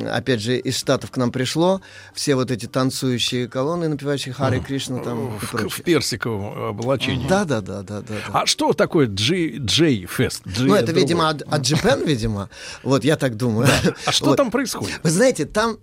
опять 0.09 0.41
же, 0.41 0.57
из 0.57 0.77
Штатов 0.77 1.11
к 1.11 1.17
нам 1.17 1.33
пришло. 1.33 1.81
Все 2.13 2.35
вот 2.35 2.51
эти 2.51 2.65
танцующие 2.65 3.49
колонны, 3.49 3.89
напевающие 3.89 4.33
Хари 4.33 4.61
Кришна 4.61 4.99
там 4.99 5.37
в, 5.37 5.67
в 5.67 5.81
персиковом 5.81 6.69
оболочении. 6.69 7.27
Да, 7.27 7.43
да, 7.43 7.59
да, 7.59 7.81
да, 7.81 7.99
да. 7.99 8.15
А 8.31 8.45
что 8.45 8.71
такое 8.71 9.07
Джей 9.07 10.07
Фест? 10.09 10.43
Ну, 10.45 10.73
это, 10.73 10.93
видимо, 10.93 11.27
от, 11.27 11.41
от 11.41 11.61
Japan, 11.63 12.05
видимо. 12.05 12.49
Вот, 12.81 13.03
я 13.03 13.17
так 13.17 13.35
думаю. 13.35 13.67
А 14.05 14.13
что 14.13 14.35
там 14.35 14.51
происходит? 14.51 15.01
Вы 15.03 15.09
знаете, 15.09 15.45
там, 15.45 15.79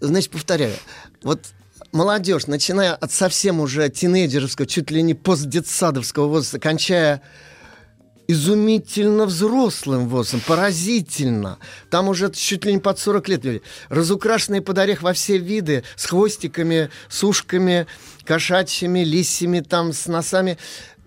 значит, 0.00 0.32
повторяю, 0.32 0.74
вот 1.22 1.46
молодежь, 1.92 2.46
начиная 2.46 2.94
от 2.94 3.12
совсем 3.12 3.60
уже 3.60 3.88
тинейджерского, 3.88 4.66
чуть 4.66 4.90
ли 4.90 5.02
не 5.02 5.14
постдетсадовского 5.14 6.26
возраста, 6.26 6.58
кончая 6.58 7.22
изумительно 8.28 9.26
взрослым 9.26 10.08
возрастом, 10.08 10.40
поразительно. 10.46 11.58
Там 11.90 12.08
уже 12.08 12.30
чуть 12.30 12.64
ли 12.64 12.72
не 12.72 12.78
под 12.78 12.98
40 12.98 13.28
лет. 13.28 13.62
Разукрашенные 13.88 14.62
под 14.62 14.78
орех 14.78 15.02
во 15.02 15.12
все 15.12 15.38
виды, 15.38 15.84
с 15.96 16.06
хвостиками, 16.06 16.88
с 17.08 17.22
ушками, 17.24 17.86
кошачьими, 18.24 19.00
лисьями, 19.00 19.60
там, 19.60 19.92
с 19.92 20.06
носами 20.06 20.56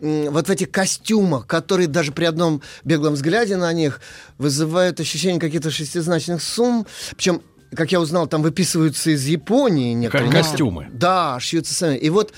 вот 0.01 0.47
в 0.47 0.51
этих 0.51 0.71
костюмах, 0.71 1.47
которые 1.47 1.87
даже 1.87 2.11
при 2.11 2.25
одном 2.25 2.61
беглом 2.83 3.13
взгляде 3.13 3.55
на 3.55 3.71
них 3.71 4.01
вызывают 4.37 4.99
ощущение 4.99 5.39
каких-то 5.39 5.71
шестизначных 5.71 6.43
сумм. 6.43 6.85
Причем 7.15 7.41
как 7.75 7.91
я 7.91 7.99
узнал, 7.99 8.27
там 8.27 8.41
выписываются 8.41 9.11
из 9.11 9.25
Японии 9.25 9.93
некоторые. 9.93 10.31
Костюмы. 10.31 10.87
Да, 10.91 11.39
шьются 11.39 11.73
сами. 11.73 11.97
И 11.97 12.09
вот 12.09 12.33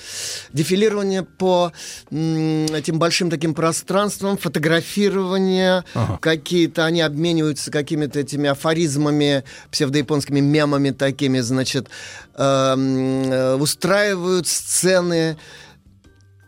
дефилирование 0.53 1.23
по 1.23 1.71
этим 2.11 2.99
большим 2.99 3.29
таким 3.29 3.53
пространствам, 3.53 4.37
фотографирование, 4.37 5.83
ага. 5.93 6.17
какие-то, 6.21 6.85
они 6.85 7.01
обмениваются 7.01 7.71
какими-то 7.71 8.19
этими 8.19 8.49
афоризмами, 8.49 9.43
псевдояпонскими 9.71 10.39
мемами 10.39 10.91
такими, 10.91 11.39
значит, 11.39 11.87
э, 12.35 12.39
э, 12.43 13.55
устраивают 13.55 14.47
сцены 14.47 15.37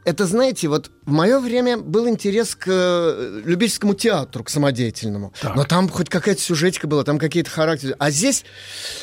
это, 0.05 0.25
знаете, 0.25 0.67
вот 0.67 0.91
в 1.05 1.11
мое 1.11 1.39
время 1.39 1.77
был 1.77 2.07
интерес 2.07 2.55
к 2.55 2.65
э, 2.67 3.41
любительскому 3.45 3.93
театру, 3.93 4.43
к 4.43 4.49
самодеятельному. 4.49 5.33
Так. 5.41 5.55
Но 5.55 5.63
там 5.65 5.89
хоть 5.89 6.09
какая-то 6.09 6.41
сюжетика 6.41 6.87
была, 6.87 7.03
там 7.03 7.19
какие-то 7.19 7.49
характеры. 7.49 7.95
А 7.99 8.09
здесь 8.09 8.45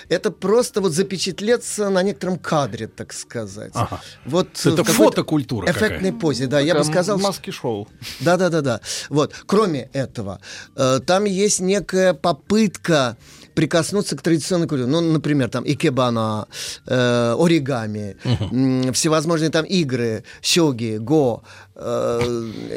это 0.08 0.30
просто 0.30 0.80
вот 0.80 0.92
запечатлеться 0.92 1.90
на 1.90 2.02
некотором 2.02 2.38
кадре, 2.38 2.86
так 2.86 3.12
сказать. 3.12 3.72
Ага. 3.74 4.00
Вот 4.24 4.48
это 4.64 4.84
фотокультура 4.84 5.70
Эффектной 5.70 6.10
какая. 6.10 6.20
позе, 6.20 6.46
да. 6.46 6.58
Такая 6.58 6.66
я 6.66 6.74
бы 6.74 6.84
сказал... 6.84 7.18
Маски-шоу. 7.18 7.88
Да-да-да-да. 8.20 8.80
Вот. 9.08 9.34
Кроме 9.46 9.90
этого, 9.92 10.40
э, 10.74 11.00
там 11.06 11.24
есть 11.24 11.60
некая 11.60 12.14
попытка 12.14 13.16
прикоснуться 13.56 14.16
к 14.16 14.22
традиционной 14.22 14.68
культуре. 14.68 14.90
Ну, 14.90 15.00
например, 15.00 15.48
там 15.48 15.64
икебана, 15.66 16.46
э, 16.86 17.34
оригами, 17.38 18.16
угу. 18.24 18.92
всевозможные 18.92 19.50
там 19.50 19.64
игры, 19.64 20.22
сёги, 20.42 20.98
го. 20.98 21.42
Э, 21.78 22.20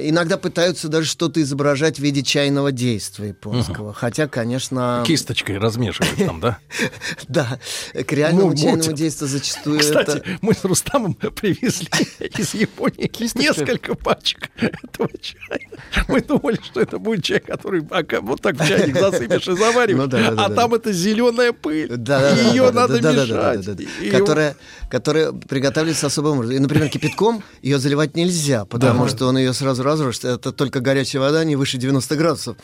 иногда 0.02 0.38
пытаются 0.38 0.90
даже 0.90 1.08
что-то 1.08 1.42
изображать 1.42 1.98
в 1.98 2.00
виде 2.00 2.22
чайного 2.22 2.74
действия 2.74 3.30
японского. 3.30 3.90
Угу. 3.90 3.94
Хотя, 3.98 4.28
конечно... 4.28 5.04
Кисточкой 5.08 5.58
размешивают 5.58 6.18
там, 6.18 6.42
да? 6.42 6.60
Да. 7.30 7.60
К 7.94 8.12
реальному 8.12 8.54
чайному 8.56 8.92
действию 8.92 9.30
зачастую 9.30 9.80
Кстати, 9.80 10.22
мы 10.42 10.54
с 10.54 10.66
Рустамом 10.66 11.14
привезли 11.14 11.88
из 12.38 12.54
Японии 12.54 13.10
несколько 13.36 13.96
пачек 13.96 14.50
этого 14.58 15.10
чая. 15.22 15.70
Мы 16.10 16.22
думали, 16.22 16.60
что 16.62 16.82
это 16.82 17.00
будет 17.00 17.24
чай, 17.24 17.40
который 17.40 17.82
вот 18.22 18.42
так 18.42 18.58
в 18.58 18.68
чайник 18.68 19.00
засыпешь 19.00 19.48
и 19.48 19.56
завариваешь. 19.56 20.12
Ну 20.12 20.42
а 20.42 20.50
там 20.50 20.74
это 20.74 20.92
зеленая 20.92 21.54
пыль. 21.54 21.92
Ее 21.92 22.72
надо 22.72 23.00
мешать. 23.00 23.66
Которая, 24.90 25.32
приготавливается 25.32 26.08
особым 26.08 26.40
образом. 26.40 26.62
Например, 26.62 26.90
кипятком 26.90 27.44
ее 27.62 27.80
заливать 27.80 28.16
нельзя, 28.18 28.66
потому 28.66 28.89
что 29.08 29.28
он 29.28 29.38
ее 29.38 29.54
сразу 29.54 29.84
разрушит. 29.84 30.26
Это 30.26 30.52
только 30.52 30.80
горячая 30.80 31.22
вода 31.22 31.44
не 31.44 31.56
выше 31.56 31.78
90 31.78 32.16
градусов 32.16 32.58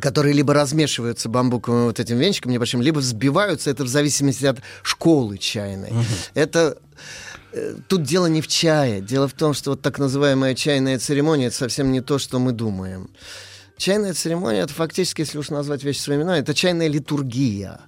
которые 0.00 0.34
либо 0.34 0.54
размешиваются 0.54 1.28
бамбуковым 1.28 1.86
вот 1.86 2.00
этим 2.00 2.18
венчиком 2.18 2.52
небольшим, 2.52 2.82
либо 2.82 2.98
взбиваются, 2.98 3.70
это 3.70 3.84
в 3.84 3.88
зависимости 3.88 4.44
от 4.44 4.58
школы 4.82 5.38
чайной. 5.38 5.90
Угу. 5.90 6.04
Это 6.34 6.78
э, 7.52 7.76
Тут 7.88 8.02
дело 8.02 8.26
не 8.26 8.42
в 8.42 8.48
чае. 8.48 9.00
Дело 9.00 9.28
в 9.28 9.32
том, 9.32 9.54
что 9.54 9.70
вот 9.70 9.82
так 9.82 9.98
называемая 9.98 10.54
чайная 10.54 10.98
церемония 10.98 11.46
это 11.46 11.56
совсем 11.56 11.92
не 11.92 12.00
то, 12.00 12.18
что 12.18 12.38
мы 12.38 12.52
думаем. 12.52 13.10
Чайная 13.78 14.14
церемония, 14.14 14.60
это 14.60 14.72
фактически, 14.72 15.20
если 15.20 15.38
уж 15.38 15.50
назвать 15.50 15.84
вещи 15.84 16.00
своими 16.00 16.22
именами, 16.22 16.40
это 16.40 16.54
чайная 16.54 16.88
литургия. 16.88 17.80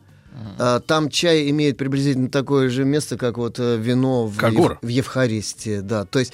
Uh-huh. 0.58 0.80
Там 0.80 1.10
чай 1.10 1.50
имеет 1.50 1.78
приблизительно 1.78 2.30
такое 2.30 2.68
же 2.68 2.84
место, 2.84 3.16
как 3.16 3.38
вот 3.38 3.58
э, 3.58 3.76
вино 3.76 4.26
в, 4.26 4.40
ев, 4.40 4.78
в 4.80 4.86
Евхаристии. 4.86 5.80
Да. 5.80 6.04
То 6.04 6.20
есть 6.20 6.32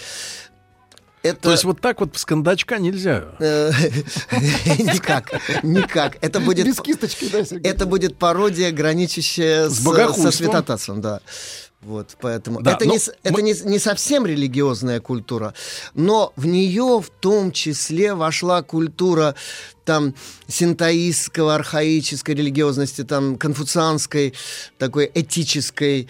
это... 1.24 1.40
То 1.40 1.50
есть 1.52 1.64
вот 1.64 1.80
так 1.80 2.00
вот 2.00 2.16
с 2.16 2.24
кондачка 2.24 2.78
нельзя? 2.78 3.24
Э, 3.38 3.70
никак, 4.78 5.32
никак. 5.62 6.18
Это 6.20 6.38
будет... 6.38 6.66
Без 6.66 6.80
кисточки, 6.80 7.28
да, 7.32 7.40
Это 7.62 7.86
будет 7.86 8.18
пародия, 8.18 8.70
граничащая 8.70 9.70
с, 9.70 9.82
со 9.82 10.30
святотатством, 10.30 11.00
да. 11.00 11.20
Вот, 11.84 12.16
поэтому 12.20 12.62
да, 12.62 12.72
это, 12.72 12.86
не, 12.86 12.98
это 13.22 13.42
не, 13.42 13.52
не 13.52 13.78
совсем 13.78 14.24
религиозная 14.24 15.00
культура, 15.00 15.52
но 15.92 16.32
в 16.34 16.46
нее 16.46 17.00
в 17.00 17.10
том 17.20 17.52
числе 17.52 18.14
вошла 18.14 18.62
культура 18.62 19.34
там 19.84 20.14
синтаистского, 20.48 21.54
архаической 21.54 22.34
религиозности, 22.34 23.04
там 23.04 23.36
конфуцианской, 23.36 24.32
такой 24.78 25.10
этической, 25.12 26.08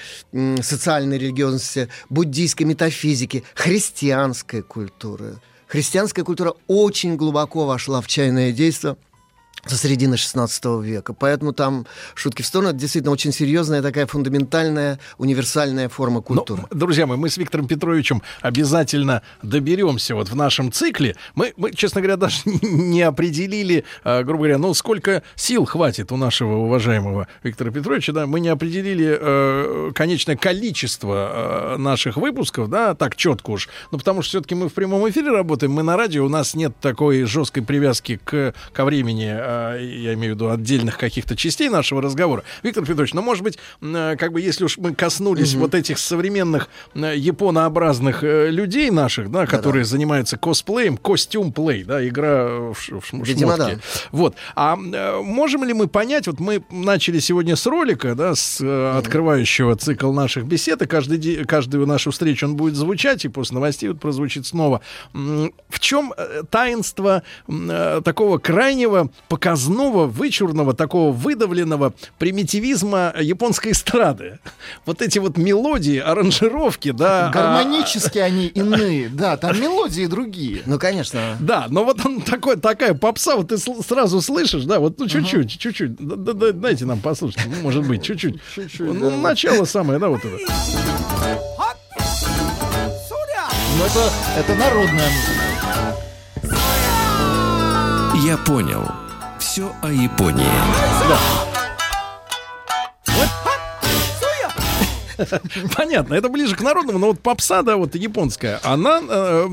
социальной 0.63 1.19
религиозности, 1.19 1.89
буддийской 2.09 2.67
метафизики, 2.67 3.43
христианской 3.55 4.63
культуры. 4.63 5.41
Христианская 5.67 6.23
культура 6.23 6.55
очень 6.69 7.17
глубоко 7.17 7.67
вошла 7.67 8.01
в 8.01 8.07
чайное 8.07 8.53
действие 8.53 8.97
со 9.67 9.77
середины 9.77 10.17
16 10.17 10.65
века. 10.83 11.13
Поэтому 11.13 11.53
там, 11.53 11.87
шутки 12.15 12.43
в 12.43 12.47
сторону, 12.47 12.71
это 12.71 12.79
действительно 12.79 13.13
очень 13.13 13.33
серьезная 13.33 13.83
такая 13.83 14.07
фундаментальная, 14.07 14.99
универсальная 15.19 15.89
форма 15.89 16.21
культуры. 16.21 16.63
Но, 16.71 16.79
друзья 16.79 17.07
мои, 17.07 17.19
мы 17.19 17.29
с 17.29 17.37
Виктором 17.37 17.67
Петровичем 17.67 18.23
обязательно 18.41 19.23
доберемся 19.43 20.15
вот 20.15 20.29
в 20.29 20.37
нашем 20.37 20.73
цикле. 20.73 21.17
Мы, 21.35 21.53
мы 21.57 21.73
честно 21.73 22.01
говоря, 22.01 22.17
даже 22.17 22.43
не 22.63 23.03
определили, 23.03 23.85
э, 24.05 24.23
грубо 24.23 24.45
говоря, 24.45 24.59
ну, 24.59 24.75
сколько 24.75 25.23
сил 25.35 25.65
хватит 25.65 26.13
у 26.13 26.17
нашего 26.17 26.57
уважаемого 26.57 27.29
Виктора 27.43 27.71
Петровича, 27.71 28.13
да, 28.13 28.27
мы 28.27 28.41
не 28.41 28.49
определили 28.49 29.17
э, 29.21 29.93
конечное 29.95 30.37
количество 30.37 31.75
э, 31.75 31.77
наших 31.79 32.17
выпусков, 32.17 32.69
да, 32.69 32.95
так 32.95 33.17
четко 33.17 33.51
уж, 33.51 33.69
ну, 33.91 33.99
потому 33.99 34.23
что 34.23 34.31
все-таки 34.31 34.55
мы 34.55 34.69
в 34.69 34.75
прямом 34.75 35.09
эфире 35.11 35.31
работаем, 35.31 35.73
мы 35.73 35.83
на 35.83 35.97
радио, 35.97 36.25
у 36.25 36.29
нас 36.29 36.55
нет 36.55 36.75
такой 36.81 37.25
жесткой 37.25 37.63
привязки 37.63 38.21
к, 38.23 38.55
ко 38.73 38.85
времени 38.85 39.27
я 39.79 40.15
имею 40.15 40.35
в 40.35 40.37
виду 40.37 40.51
отдельных 40.51 40.99
каких-то 40.99 41.37
частей 41.37 41.69
нашего 41.69 42.03
разговора. 42.03 42.43
Виктор 42.63 42.85
Петрович, 42.85 43.15
ну, 43.15 43.23
может 43.23 43.43
быть, 43.43 43.59
э, 43.81 44.17
как 44.19 44.33
бы, 44.33 44.41
если 44.41 44.65
уж 44.65 44.79
мы 44.79 44.95
коснулись 44.95 45.55
вот 45.55 45.75
этих 45.75 45.99
современных 45.99 46.69
э, 46.95 47.15
японообразных 47.17 48.23
людей 48.23 48.91
наших, 48.91 49.31
да, 49.31 49.47
которые 49.47 49.85
занимаются 49.85 50.37
косплеем, 50.37 50.97
костюм-плей, 50.97 51.85
да, 51.85 52.07
игра 52.07 52.73
в, 52.73 52.77
ш- 52.79 53.01
в 53.01 53.07
шмотке. 53.07 53.33
Видимо, 53.33 53.57
да. 53.57 53.71
Вот. 54.13 54.35
А 54.55 54.77
можем 54.77 55.65
ли 55.65 55.73
мы 55.75 55.89
понять, 55.89 56.27
вот 56.27 56.41
мы 56.41 56.65
начали 56.71 57.19
сегодня 57.19 57.57
с 57.57 57.67
ролика, 57.67 58.15
да, 58.15 58.35
с 58.35 58.61
открывающего 58.97 59.77
цикл 59.77 60.13
наших 60.13 60.45
бесед, 60.47 60.83
и 60.83 60.87
каждый, 60.87 61.19
день, 61.19 61.45
каждую 61.45 61.87
нашу 61.87 62.11
встречу 62.11 62.47
он 62.47 62.57
будет 62.57 62.75
звучать, 62.75 63.25
и 63.25 63.29
после 63.29 63.55
новостей 63.55 63.89
вот 63.89 64.01
прозвучит 64.01 64.47
снова. 64.47 64.81
В 65.13 65.81
чем 65.81 66.13
таинство 66.51 67.23
такого 68.05 68.39
крайнего 68.39 69.11
показателя 69.29 69.44
показного, 69.45 70.07
вычурного, 70.07 70.73
такого 70.73 71.13
выдавленного 71.13 71.93
примитивизма 72.19 73.13
японской 73.21 73.73
эстрады. 73.73 74.39
Вот 74.87 75.03
эти 75.03 75.19
вот 75.19 75.37
мелодии, 75.37 75.99
аранжировки, 75.99 76.93
да. 76.93 77.29
Гармонически 77.29 78.19
а... 78.21 78.25
они 78.25 78.47
иные, 78.47 79.11
да, 79.11 79.37
там 79.37 79.61
мелодии 79.61 80.07
другие. 80.07 80.63
Ну, 80.65 80.79
конечно. 80.79 81.37
Да, 81.41 81.67
но 81.69 81.85
вот 81.85 82.05
он 82.07 82.23
такой, 82.23 82.57
такая 82.57 82.95
попса, 82.95 83.37
вот 83.37 83.49
ты 83.49 83.59
сразу 83.59 84.23
слышишь, 84.23 84.65
да, 84.65 84.81
вот 84.81 84.99
ну 84.99 85.07
чуть-чуть, 85.07 85.53
uh-huh. 85.53 85.59
чуть-чуть. 85.59 85.97
Да, 85.97 86.17
да, 86.17 86.33
да, 86.33 86.53
дайте 86.53 86.87
нам 86.87 87.01
послушать, 87.01 87.43
может 87.63 87.87
быть, 87.87 88.03
чуть-чуть. 88.03 88.37
Ну, 88.79 89.11
да. 89.11 89.17
начало 89.19 89.67
самое, 89.67 89.99
да, 89.99 90.09
вот 90.09 90.25
это. 90.25 90.39
Ну, 93.77 93.85
это, 93.85 94.11
это 94.39 94.55
народная 94.55 95.11
музыка. 95.11 95.45
Я 98.25 98.39
понял. 98.39 99.04
Все 99.55 99.73
о 99.83 99.89
Японии. 99.89 100.45
Да. 101.09 101.17
Понятно, 105.77 106.15
это 106.15 106.29
ближе 106.29 106.57
к 106.57 106.61
народному, 106.61 106.99
но 106.99 107.07
вот 107.07 107.21
попса, 107.21 107.63
да, 107.63 107.77
вот 107.77 107.95
японская, 107.95 108.59
она 108.65 109.01
э, 109.09 109.47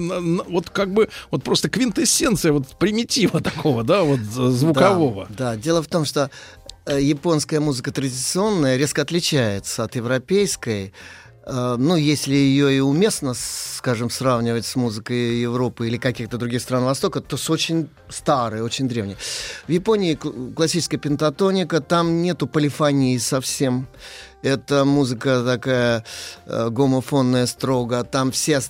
вот 0.47 0.71
как 0.71 0.91
бы 0.91 1.07
вот 1.29 1.43
просто 1.43 1.69
квинтэссенция 1.69 2.51
вот 2.51 2.65
примитива 2.79 3.41
такого, 3.41 3.83
да, 3.83 4.01
вот 4.01 4.21
звукового. 4.21 5.27
Да, 5.29 5.51
да. 5.51 5.55
дело 5.55 5.83
в 5.83 5.87
том, 5.87 6.05
что 6.05 6.31
э, 6.87 6.99
японская 6.99 7.59
музыка 7.59 7.91
традиционная 7.91 8.77
резко 8.77 9.03
отличается 9.03 9.83
от 9.83 9.95
европейской. 9.95 10.93
Э, 11.45 11.75
ну, 11.77 11.95
если 11.95 12.35
ее 12.35 12.77
и 12.77 12.79
уместно, 12.79 13.33
скажем, 13.35 14.09
сравнивать 14.09 14.65
с 14.65 14.75
музыкой 14.75 15.39
Европы 15.39 15.87
или 15.87 15.97
каких-то 15.97 16.37
других 16.37 16.61
стран 16.61 16.83
Востока, 16.83 17.21
то 17.21 17.37
с 17.37 17.49
очень 17.49 17.89
старой, 18.09 18.61
очень 18.61 18.87
древней. 18.87 19.17
В 19.67 19.71
Японии 19.71 20.15
классическая 20.15 20.97
пентатоника, 20.97 21.81
там 21.81 22.21
нету 22.21 22.47
полифонии 22.47 23.17
совсем. 23.17 23.87
Это 24.41 24.85
музыка 24.85 25.43
такая 25.43 26.03
э, 26.45 26.69
гомофонная 26.69 27.45
строго. 27.45 28.03
Там 28.03 28.31
все 28.31 28.61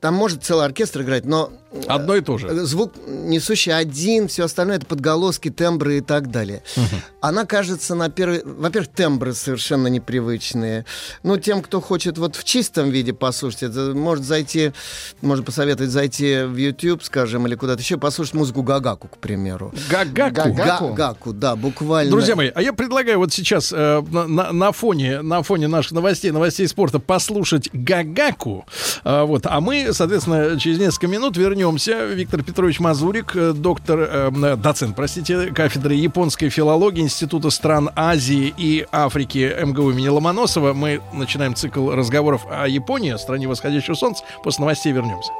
там 0.00 0.14
может 0.14 0.42
целый 0.44 0.64
оркестр 0.64 1.02
играть, 1.02 1.24
но... 1.24 1.52
Э, 1.72 1.80
Одно 1.86 2.16
и 2.16 2.20
то 2.20 2.38
же. 2.38 2.64
Звук 2.64 2.94
несущий 3.06 3.72
один, 3.72 4.28
все 4.28 4.44
остальное 4.44 4.76
это 4.76 4.86
подголоски, 4.86 5.50
тембры 5.50 5.98
и 5.98 6.00
так 6.00 6.30
далее. 6.30 6.62
Угу. 6.76 6.96
Она 7.20 7.46
кажется 7.46 7.94
на 7.94 8.10
первый... 8.10 8.42
Во-первых, 8.44 8.90
тембры 8.92 9.34
совершенно 9.34 9.86
непривычные. 9.86 10.84
Ну, 11.22 11.36
тем, 11.36 11.62
кто 11.62 11.80
хочет 11.80 12.18
вот 12.18 12.36
в 12.36 12.44
чистом 12.44 12.90
виде 12.90 13.12
послушать, 13.12 13.62
это 13.64 13.92
может 13.94 14.24
зайти, 14.24 14.72
может 15.20 15.44
посоветовать 15.44 15.90
зайти 15.90 16.42
в 16.42 16.56
YouTube, 16.56 17.02
скажем, 17.02 17.46
или 17.46 17.54
куда-то 17.54 17.80
еще, 17.80 17.96
послушать 17.96 18.34
музыку 18.34 18.62
Гагаку, 18.62 19.08
к 19.08 19.18
примеру. 19.18 19.72
Гагаку? 19.90 20.52
Гагаку, 20.52 21.32
да, 21.32 21.56
буквально. 21.56 22.10
Друзья 22.10 22.36
мои, 22.36 22.50
а 22.54 22.62
я 22.62 22.72
предлагаю 22.72 23.18
вот 23.18 23.32
сейчас 23.32 23.72
э, 23.72 24.02
на, 24.10 24.52
на, 24.52 24.72
фоне, 24.72 25.11
на 25.20 25.42
фоне 25.42 25.68
наших 25.68 25.92
новостей, 25.92 26.30
новостей 26.30 26.66
спорта 26.68 26.98
послушать 26.98 27.68
Гагаку. 27.72 28.64
Э, 29.04 29.24
вот, 29.24 29.46
а 29.46 29.60
мы, 29.60 29.92
соответственно, 29.92 30.58
через 30.58 30.78
несколько 30.78 31.08
минут 31.08 31.36
вернемся. 31.36 32.06
Виктор 32.06 32.42
Петрович 32.42 32.80
Мазурик, 32.80 33.36
э, 33.36 33.52
доктор, 33.52 34.00
э, 34.00 34.56
доцент, 34.56 34.96
простите, 34.96 35.46
кафедры 35.46 35.94
японской 35.94 36.48
филологии 36.48 37.02
Института 37.02 37.50
стран 37.50 37.90
Азии 37.96 38.54
и 38.56 38.86
Африки 38.92 39.54
МГУ 39.62 39.90
имени 39.90 40.08
Ломоносова. 40.08 40.72
Мы 40.72 41.00
начинаем 41.12 41.54
цикл 41.54 41.90
разговоров 41.90 42.46
о 42.50 42.66
Японии, 42.68 43.10
о 43.10 43.18
стране 43.18 43.48
восходящего 43.48 43.94
солнца. 43.94 44.24
После 44.42 44.62
новостей 44.62 44.92
вернемся. 44.92 45.32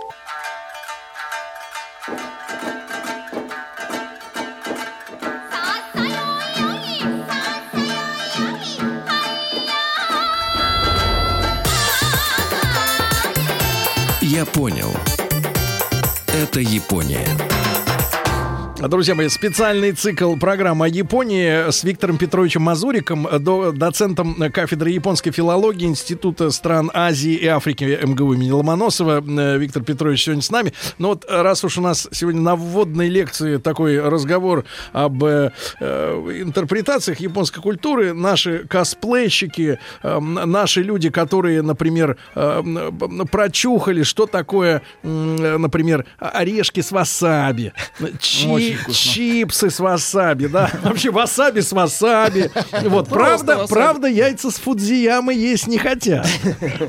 Это 16.52 16.61
Япония. 16.61 17.51
Друзья 18.89 19.15
мои, 19.15 19.29
специальный 19.29 19.93
цикл 19.93 20.35
программы 20.35 20.87
о 20.87 20.89
Японии 20.89 21.71
с 21.71 21.85
Виктором 21.85 22.19
Петровичем 22.19 22.62
Мазуриком, 22.62 23.29
доцентом 23.79 24.35
кафедры 24.53 24.91
японской 24.91 25.31
филологии 25.31 25.87
Института 25.87 26.51
стран 26.51 26.91
Азии 26.93 27.35
и 27.35 27.47
Африки 27.47 27.97
МГУ 28.03 28.35
имени 28.35 28.51
Ломоносова. 28.51 29.21
Виктор 29.57 29.85
Петрович 29.85 30.25
сегодня 30.25 30.43
с 30.43 30.51
нами. 30.51 30.73
Но 30.99 31.11
вот 31.11 31.25
раз 31.29 31.62
уж 31.62 31.79
у 31.79 31.81
нас 31.81 32.09
сегодня 32.11 32.41
на 32.41 32.57
вводной 32.57 33.09
лекции 33.09 33.59
такой 33.59 34.01
разговор 34.01 34.65
об 34.93 35.23
э, 35.23 35.51
интерпретациях 35.79 37.21
японской 37.21 37.61
культуры, 37.61 38.13
наши 38.13 38.67
косплейщики, 38.67 39.78
э, 40.02 40.19
наши 40.19 40.83
люди, 40.83 41.09
которые, 41.09 41.63
например, 41.63 42.17
э, 42.35 42.91
прочухали, 43.30 44.02
что 44.02 44.26
такое, 44.26 44.83
э, 45.04 45.56
например, 45.59 46.04
орешки 46.19 46.80
с 46.80 46.91
васаби, 46.91 47.73
чи 48.19 48.72
чипсы 48.91 49.71
с 49.71 49.80
васаби, 49.80 50.47
да, 50.47 50.71
вообще 50.82 51.11
васаби 51.11 51.61
с 51.61 51.73
васаби. 51.73 52.50
Вот, 52.82 53.08
правда, 53.08 53.67
правда, 53.69 54.08
яйца 54.08 54.50
с 54.50 54.56
фудзиямы 54.56 55.35
есть 55.35 55.67
не 55.67 55.78
хотят. 55.78 56.26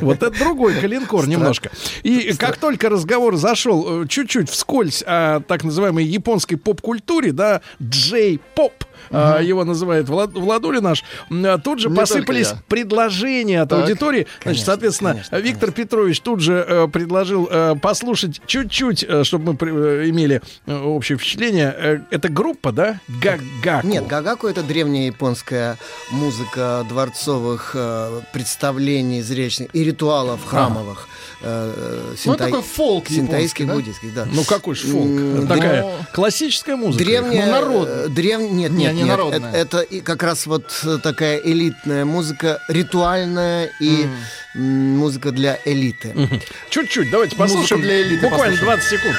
Вот 0.01 0.23
это 0.23 0.37
другой 0.37 0.79
калинкор 0.79 1.27
немножко. 1.27 1.71
И 2.03 2.33
как 2.33 2.57
только 2.57 2.89
разговор 2.89 3.35
зашел 3.35 4.03
э, 4.03 4.07
чуть-чуть 4.07 4.49
вскользь 4.49 5.03
о 5.05 5.41
так 5.41 5.63
называемой 5.63 6.05
японской 6.05 6.55
поп-культуре, 6.55 7.31
да, 7.31 7.61
джей-поп, 7.81 8.73
угу. 9.09 9.17
его 9.41 9.63
называет 9.63 10.07
Влад, 10.09 10.31
Владуля 10.33 10.81
наш, 10.81 11.03
а 11.29 11.57
тут 11.57 11.79
же 11.79 11.89
Не 11.89 11.95
посыпались 11.95 12.53
предложения 12.67 13.61
от 13.61 13.69
так. 13.69 13.81
аудитории. 13.81 14.21
Значит, 14.21 14.43
конечно, 14.43 14.65
соответственно, 14.65 15.11
конечно, 15.11 15.35
Виктор 15.37 15.71
конечно. 15.71 15.83
Петрович 15.83 16.21
тут 16.21 16.39
же 16.39 16.65
э, 16.67 16.87
предложил 16.87 17.47
э, 17.49 17.75
послушать 17.81 18.41
чуть-чуть, 18.45 19.03
э, 19.03 19.23
чтобы 19.23 19.53
мы 19.53 19.69
э, 19.69 20.09
имели 20.09 20.41
э, 20.65 20.77
общее 20.77 21.17
впечатление. 21.17 21.73
Э, 21.77 21.99
это 22.11 22.29
группа, 22.29 22.71
да? 22.71 22.99
Гагаку. 23.07 23.87
Нет, 23.87 24.07
Гагаку 24.07 24.47
это 24.47 24.63
древняя 24.63 25.07
японская 25.07 25.77
музыка 26.11 26.85
дворцовых 26.87 27.71
э, 27.75 28.21
представлений 28.31 29.21
зрелищных 29.21 29.69
и 29.73 29.83
ритуалов 29.83 30.41
а. 30.51 30.71
Э, 31.45 32.13
синтай... 32.17 32.47
Ну, 32.47 32.57
такой 32.57 32.61
фолк 32.61 33.09
синтаистских, 33.09 33.67
да? 33.67 33.73
буддийских, 33.73 34.13
да. 34.13 34.25
Ну, 34.31 34.43
какой 34.43 34.75
же 34.75 34.87
фолк? 34.87 35.07
Mm, 35.07 35.47
Такая 35.47 35.81
но... 35.81 36.05
классическая 36.13 36.77
музыка. 36.77 37.03
Древняя... 37.03 37.45
Ну, 37.45 37.51
народ. 37.51 38.13
Древ... 38.13 38.39
Нет, 38.39 38.51
нет, 38.51 38.71
не, 38.71 38.85
не 38.85 38.93
нет. 38.93 39.07
Народная. 39.07 39.51
Это, 39.51 39.79
это 39.79 40.01
как 40.01 40.23
раз 40.23 40.45
вот 40.45 40.71
такая 41.03 41.37
элитная 41.37 42.05
музыка, 42.05 42.61
ритуальная 42.69 43.69
и 43.81 44.05
mm. 44.55 44.59
музыка 44.59 45.31
для 45.31 45.59
элиты. 45.65 46.13
Чуть-чуть, 46.69 47.11
давайте 47.11 47.35
послушаем. 47.35 47.81
Музыка 47.81 47.93
для 47.93 48.01
элиты. 48.01 48.29
Буквально 48.29 48.57
послушаем. 48.57 48.65
20 48.65 48.89
секунд. 48.89 49.15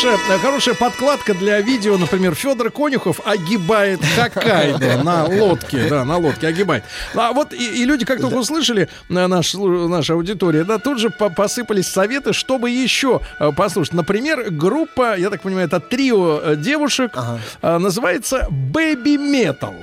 Хорошая, 0.00 0.38
хорошая 0.38 0.74
подкладка 0.74 1.34
для 1.34 1.60
видео, 1.60 1.98
например, 1.98 2.34
Федор 2.34 2.70
Конюхов 2.70 3.20
огибает 3.24 4.00
Хоккайдо 4.16 4.96
на 5.04 5.26
лодке, 5.26 5.88
да, 5.88 6.04
на 6.04 6.16
лодке 6.16 6.46
огибает. 6.46 6.84
А 7.14 7.32
вот 7.32 7.52
и, 7.52 7.82
и 7.82 7.84
люди, 7.84 8.04
как 8.06 8.20
только 8.20 8.34
услышали, 8.34 8.88
э, 9.08 9.26
наш, 9.26 9.54
наша 9.54 10.14
аудитория, 10.14 10.64
да, 10.64 10.78
тут 10.78 10.98
же 10.98 11.10
посыпались 11.10 11.86
советы, 11.86 12.32
чтобы 12.32 12.70
еще 12.70 13.20
э, 13.38 13.52
послушать. 13.52 13.92
Например, 13.92 14.50
группа, 14.50 15.18
я 15.18 15.28
так 15.28 15.42
понимаю, 15.42 15.66
это 15.66 15.80
трио 15.80 16.40
э, 16.40 16.56
девушек, 16.56 17.12
ага. 17.14 17.78
называется 17.78 18.46
Baby 18.50 19.16
Metal. 19.16 19.74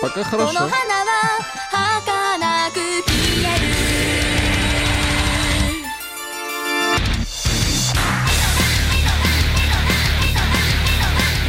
Пока 0.00 0.24
хорошо. 0.24 0.70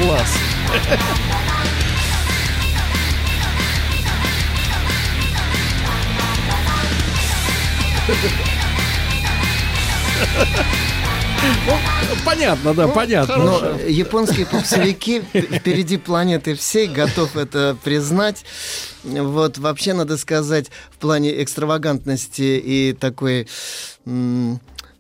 Класс. 0.07 0.29
Ну, 11.43 12.15
понятно, 12.23 12.73
да, 12.73 12.87
ну, 12.87 12.93
понятно. 12.93 13.35
Но 13.35 13.79
японские 13.85 14.45
попсовики 14.45 15.19
впереди 15.19 15.97
планеты 15.97 16.55
всей, 16.55 16.87
готов 16.87 17.35
это 17.35 17.75
признать. 17.83 18.45
Вот 19.03 19.57
вообще 19.57 19.93
надо 19.93 20.17
сказать, 20.17 20.67
в 20.89 20.99
плане 20.99 21.43
экстравагантности 21.43 22.61
и 22.63 22.93
такой 22.93 23.49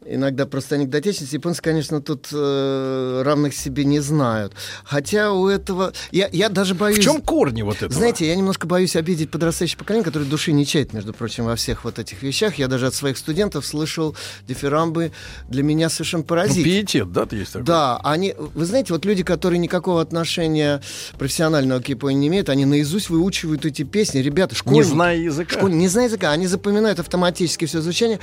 иногда 0.09 0.45
просто 0.45 0.75
анекдотичность. 0.75 1.33
Японцы, 1.33 1.61
конечно, 1.61 2.01
тут 2.01 2.27
э, 2.31 3.21
равных 3.25 3.53
себе 3.55 3.85
не 3.85 3.99
знают. 3.99 4.53
Хотя 4.83 5.31
у 5.31 5.47
этого... 5.47 5.93
Я, 6.11 6.29
я 6.31 6.49
даже 6.49 6.75
боюсь... 6.75 6.99
В 6.99 7.03
чем 7.03 7.21
корни 7.21 7.61
вот 7.61 7.77
этого? 7.77 7.93
Знаете, 7.93 8.27
я 8.27 8.35
немножко 8.35 8.67
боюсь 8.67 8.95
обидеть 8.95 9.31
подрастающее 9.31 9.77
поколение, 9.77 10.05
которое 10.05 10.25
души 10.25 10.51
не 10.51 10.65
чает, 10.65 10.93
между 10.93 11.13
прочим, 11.13 11.45
во 11.45 11.55
всех 11.55 11.83
вот 11.83 11.99
этих 11.99 12.21
вещах. 12.23 12.55
Я 12.55 12.67
даже 12.67 12.87
от 12.87 12.93
своих 12.95 13.17
студентов 13.17 13.65
слышал 13.65 14.15
дифирамбы 14.47 15.11
для 15.49 15.63
меня 15.63 15.89
совершенно 15.89 16.21
ну, 16.23 16.27
поразительные. 16.27 16.81
пиетет, 16.83 17.11
да, 17.11 17.25
ты 17.25 17.37
есть 17.37 17.53
такой? 17.53 17.65
Да, 17.65 17.99
они, 18.03 18.33
вы 18.37 18.65
знаете, 18.65 18.93
вот 18.93 19.05
люди, 19.05 19.23
которые 19.23 19.59
никакого 19.59 20.01
отношения 20.01 20.81
профессионального 21.17 21.79
к 21.81 21.89
Японии 21.89 22.17
не 22.19 22.27
имеют, 22.27 22.49
они 22.49 22.65
наизусть 22.65 23.09
выучивают 23.09 23.65
эти 23.65 23.83
песни. 23.83 24.19
Ребята, 24.19 24.53
Не 24.55 24.57
школьники, 24.59 24.83
зная 24.87 25.17
языка. 25.17 25.57
школь- 25.59 25.73
не 25.73 25.87
зная 25.87 26.05
языка, 26.05 26.31
они 26.31 26.47
запоминают 26.47 26.99
автоматически 26.99 27.65
все 27.65 27.81
звучание. 27.81 28.19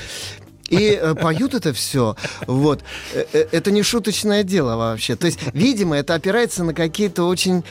И 0.68 0.98
э, 1.00 1.14
поют 1.14 1.54
это 1.54 1.72
все. 1.72 2.16
Вот. 2.46 2.82
Э, 3.12 3.24
э, 3.32 3.46
Это 3.52 3.70
не 3.70 3.82
шуточное 3.82 4.42
дело 4.42 4.76
вообще. 4.76 5.16
То 5.16 5.26
есть, 5.26 5.38
видимо, 5.52 5.96
это 5.96 6.14
опирается 6.14 6.64
на 6.64 6.74
какие-то 6.74 7.24
очень 7.24 7.64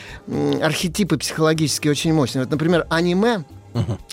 архетипы 0.62 1.18
психологические 1.18 1.90
очень 1.90 2.12
мощные. 2.12 2.44
Вот, 2.44 2.50
например, 2.50 2.86
аниме 2.90 3.44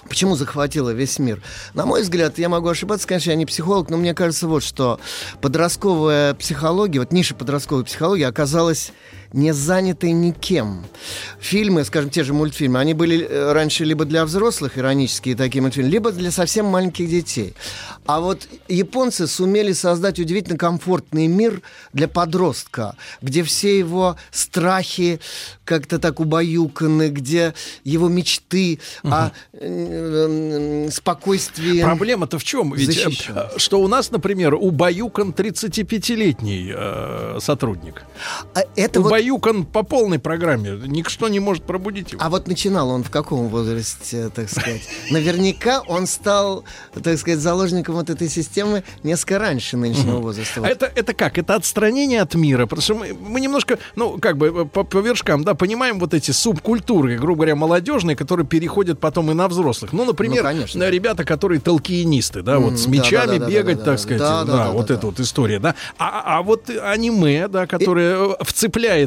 Почему 0.10 0.36
захватило 0.36 0.90
весь 0.90 1.20
мир? 1.20 1.40
На 1.76 1.86
мой 1.86 2.02
взгляд, 2.02 2.40
я 2.40 2.50
могу 2.50 2.68
ошибаться, 2.68 3.08
конечно, 3.08 3.30
я 3.30 3.36
не 3.36 3.46
психолог, 3.46 3.90
но 3.92 3.98
мне 3.98 4.16
кажется 4.16 4.48
вот, 4.48 4.64
что 4.64 5.00
подростковая 5.40 6.34
психология, 6.34 7.00
вот 7.00 7.12
ниша 7.12 7.36
подростковой 7.36 7.86
психологии 7.86 8.24
оказалась 8.24 8.92
не 9.34 9.54
занятой 9.54 10.12
никем. 10.12 10.84
Фильмы, 11.40 11.84
скажем, 11.86 12.10
те 12.10 12.24
же 12.24 12.34
мультфильмы, 12.34 12.80
они 12.80 12.94
были 12.94 13.26
э, 13.26 13.52
раньше 13.54 13.86
либо 13.86 14.06
для 14.06 14.26
взрослых, 14.26 14.78
иронические 14.78 15.36
такие 15.36 15.62
мультфильмы, 15.62 15.90
либо 15.90 16.12
для 16.12 16.32
совсем 16.32 16.66
маленьких 16.66 17.10
детей. 17.10 17.54
А 18.06 18.20
вот 18.20 18.48
японцы 18.68 19.28
сумели 19.28 19.74
создать 19.74 20.20
удивительно 20.20 20.58
комфортный 20.58 21.28
мир 21.28 21.62
для 21.94 22.08
подростка, 22.08 22.96
где 23.22 23.44
все 23.44 23.78
его 23.78 24.18
страхи 24.32 25.20
как-то 25.64 26.00
так 26.00 26.20
убаюканы, 26.20 27.10
где 27.10 27.54
его 27.84 28.10
мечты 28.10 28.80
о 29.04 29.32
э, 29.54 30.88
э, 30.88 30.90
спокойствии... 30.92 31.82
Проблема-то 31.82 32.38
в 32.38 32.44
чем? 32.44 32.74
Ведь, 32.74 33.30
что 33.58 33.82
у 33.82 33.88
нас, 33.88 34.12
например, 34.12 34.56
убаюкан 34.56 35.30
35-летний 35.30 36.74
э, 36.76 37.38
сотрудник. 37.40 38.04
А 38.54 38.64
это 38.76 39.00
вот 39.00 39.21
Убаюкан 39.22 39.66
по 39.66 39.84
полной 39.84 40.18
программе. 40.20 40.72
Никто 40.88 41.28
не 41.28 41.40
может 41.40 41.64
пробудить 41.64 42.14
его. 42.14 42.22
А 42.24 42.30
вот 42.30 42.48
начинал 42.48 42.90
он 42.90 43.04
в 43.04 43.12
каком 43.12 43.50
возрасте, 43.50 44.30
так 44.34 44.50
сказать? 44.50 44.82
Наверняка 45.12 45.82
он 45.82 46.08
стал, 46.08 46.64
так 47.04 47.18
сказать, 47.20 47.40
заложником 47.40 47.96
вот 47.96 48.10
этой 48.10 48.28
системы 48.28 48.84
несколько 49.04 49.38
раньше 49.38 49.78
нынешнего 49.78 50.18
возраста. 50.18 50.62
А 50.64 50.68
это, 50.68 50.92
это 50.96 51.14
как? 51.14 51.38
Это 51.38 51.56
отстранение 51.56 52.22
от 52.22 52.34
мира. 52.34 52.66
Потому 52.66 52.82
что 52.82 52.96
мы, 52.96 53.14
мы 53.14 53.40
немножко, 53.42 53.78
ну, 53.96 54.18
как 54.20 54.38
бы 54.38 54.66
по, 54.66 54.84
по 54.84 54.98
вершкам, 54.98 55.44
да, 55.44 55.54
понимаем 55.54 56.00
вот 56.00 56.14
эти 56.16 56.32
субкультуры, 56.32 57.18
грубо 57.18 57.42
говоря, 57.42 57.56
молодежные, 57.56 58.16
которые 58.16 58.48
переходят 58.48 59.00
потом 59.00 59.30
и 59.30 59.34
на 59.36 59.48
взрослых. 59.48 59.94
Ну, 59.94 60.04
например, 60.06 60.44
Ну, 60.44 60.50
конечно. 60.50 60.84
э, 60.84 60.90
ребята, 60.90 61.24
которые 61.26 61.62
толкиенисты, 61.62 62.42
да, 62.42 62.58
вот 62.60 62.80
с 62.80 62.88
мечами 62.88 63.38
бегать, 63.38 63.84
так 63.84 64.00
сказать, 64.00 64.20
да, 64.20 64.72
вот 64.72 64.90
эта 64.90 65.06
вот 65.06 65.20
история, 65.20 65.60
да. 65.60 65.76
А, 66.00 66.40
а 66.40 66.42
вот 66.42 66.70
аниме, 66.70 67.48
да, 67.48 67.68
которое 67.68 68.32
э, 68.32 68.44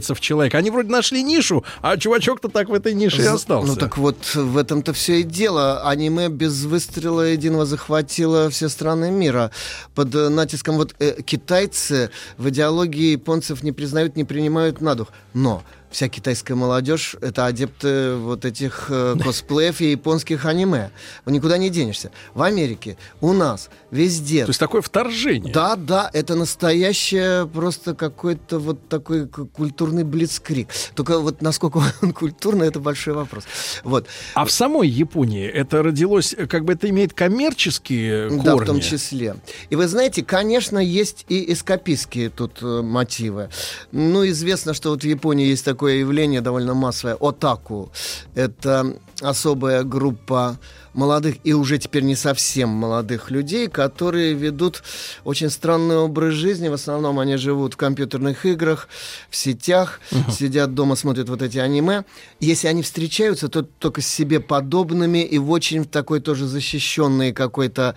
вцепляется 0.05 0.15
в 0.15 0.21
человека, 0.21 0.59
они 0.59 0.71
вроде 0.71 0.91
нашли 0.91 1.23
нишу, 1.23 1.65
а 1.81 1.97
чувачок-то 1.97 2.49
так 2.49 2.69
в 2.69 2.75
этой 2.75 2.95
нише 2.95 3.23
и 3.23 3.27
остался. 3.27 3.67
Ну 3.67 3.77
так 3.77 3.97
вот 3.99 4.35
в 4.35 4.57
этом-то 4.57 4.93
все 4.93 5.21
и 5.21 5.23
дело. 5.23 5.83
Аниме 5.89 6.29
без 6.29 6.65
выстрела 6.65 7.23
единого 7.23 7.67
захватило 7.67 8.51
все 8.51 8.69
страны 8.69 9.11
мира. 9.11 9.51
Под 9.95 10.15
э, 10.15 10.29
натиском 10.29 10.77
вот 10.77 10.95
э, 10.99 11.23
китайцы 11.23 12.11
в 12.39 12.49
идеологии 12.49 13.13
японцев 13.13 13.63
не 13.63 13.73
признают, 13.73 14.17
не 14.17 14.25
принимают 14.25 14.81
на 14.81 14.95
дух. 14.95 15.09
Но 15.33 15.63
вся 15.91 16.09
китайская 16.09 16.55
молодежь— 16.55 17.17
это 17.21 17.47
адепты 17.47 18.17
вот 18.17 18.45
этих 18.45 18.87
э, 18.89 19.17
косплеев 19.23 19.81
и 19.81 19.93
японских 19.93 20.45
аниме. 20.45 20.91
Никуда 21.27 21.57
не 21.57 21.71
денешься. 21.71 22.11
В 22.35 22.43
Америке, 22.43 22.97
у 23.21 23.33
нас, 23.33 23.71
везде. 23.95 24.45
То 24.45 24.51
есть 24.51 24.61
такое 24.61 24.83
вторжение. 24.83 25.53
Да, 25.53 25.77
да, 25.77 26.11
это 26.13 26.35
настоящее 26.35 27.47
просто 27.47 27.95
какой-то 27.95 28.59
вот 28.59 28.89
такой 28.89 29.29
культурный 29.29 30.05
блицкрик. 30.05 30.69
Только 30.95 31.19
вот 31.21 31.43
насколько 31.43 31.83
он 32.03 32.13
культурный, 32.13 32.67
это 32.67 32.81
большой 32.81 33.15
вопрос. 33.15 33.45
Вот. 33.85 34.07
А 34.35 34.45
в 34.45 34.51
самой 34.51 34.89
Японии 34.89 35.47
это 35.47 35.83
родилось, 35.83 36.35
как 36.49 36.65
бы 36.65 36.73
это 36.73 36.89
имеет 36.91 37.15
коммерческие 37.15 38.29
корни. 38.29 38.43
Да, 38.43 38.57
в 38.57 38.65
том 38.65 38.81
числе. 38.81 39.37
И 39.71 39.77
вы 39.77 39.87
знаете, 39.87 40.25
конечно, 40.25 40.79
есть 40.79 41.25
и 41.29 41.53
эскапистские 41.53 42.31
тут 42.31 42.59
э, 42.63 42.83
мотивы. 42.83 43.49
Ну, 43.93 44.27
известно, 44.29 44.75
что 44.75 44.91
вот 44.91 45.03
в 45.03 45.07
Японии 45.07 45.47
есть 45.47 45.65
такое 45.65 45.97
явление 45.97 46.41
довольно 46.41 46.75
массовое, 46.75 47.15
отаку. 47.15 47.93
Это 48.35 48.97
особая 49.25 49.83
группа 49.83 50.59
молодых 50.93 51.37
и 51.43 51.53
уже 51.53 51.79
теперь 51.79 52.05
не 52.05 52.15
совсем 52.15 52.69
молодых 52.69 53.31
людей, 53.33 53.67
которые 53.69 54.33
ведут 54.35 54.85
очень 55.25 55.51
странный 55.51 55.97
образ 55.97 56.35
жизни. 56.35 56.69
В 56.69 56.75
основном 56.75 57.19
они 57.19 57.37
живут 57.37 57.75
в 57.75 57.77
компьютерных 57.77 58.47
играх, 58.47 58.89
в 59.29 59.35
сетях, 59.35 60.01
сидят 60.31 60.75
дома, 60.75 60.95
смотрят 60.95 61.29
вот 61.29 61.43
эти 61.43 61.59
аниме. 61.59 62.05
Если 62.39 62.69
они 62.69 62.83
встречаются, 62.83 63.49
то 63.49 63.63
только 63.63 64.03
с 64.03 64.07
себе 64.07 64.39
подобными 64.39 65.19
и 65.25 65.39
в 65.39 65.51
очень 65.51 65.85
такой 65.85 66.21
тоже 66.21 66.47
защищенной 66.47 67.33
какой-то 67.33 67.97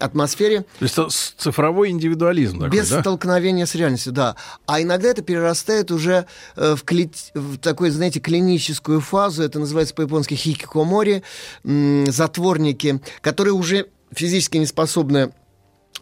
атмосфере. 0.00 0.66
То 0.78 0.84
есть 0.84 0.98
это 0.98 1.08
цифровой 1.08 1.90
индивидуализм 1.90 2.60
такой, 2.60 2.78
Без 2.78 2.90
да? 2.90 3.00
столкновения 3.00 3.64
с 3.64 3.74
реальностью, 3.74 4.12
да. 4.12 4.36
А 4.66 4.82
иногда 4.82 5.08
это 5.08 5.22
перерастает 5.22 5.90
уже 5.90 6.26
э, 6.56 6.74
в, 6.76 6.84
кли- 6.84 7.10
в 7.34 7.56
такой, 7.58 7.88
знаете, 7.90 8.20
клиническую 8.20 9.00
фазу. 9.00 9.42
Это 9.42 9.58
называется 9.58 9.94
по-японски 9.94 10.31
хикикомори, 10.34 11.22
затворники, 11.64 13.00
которые 13.20 13.54
уже 13.54 13.86
физически 14.14 14.58
не 14.58 14.66
способны 14.66 15.32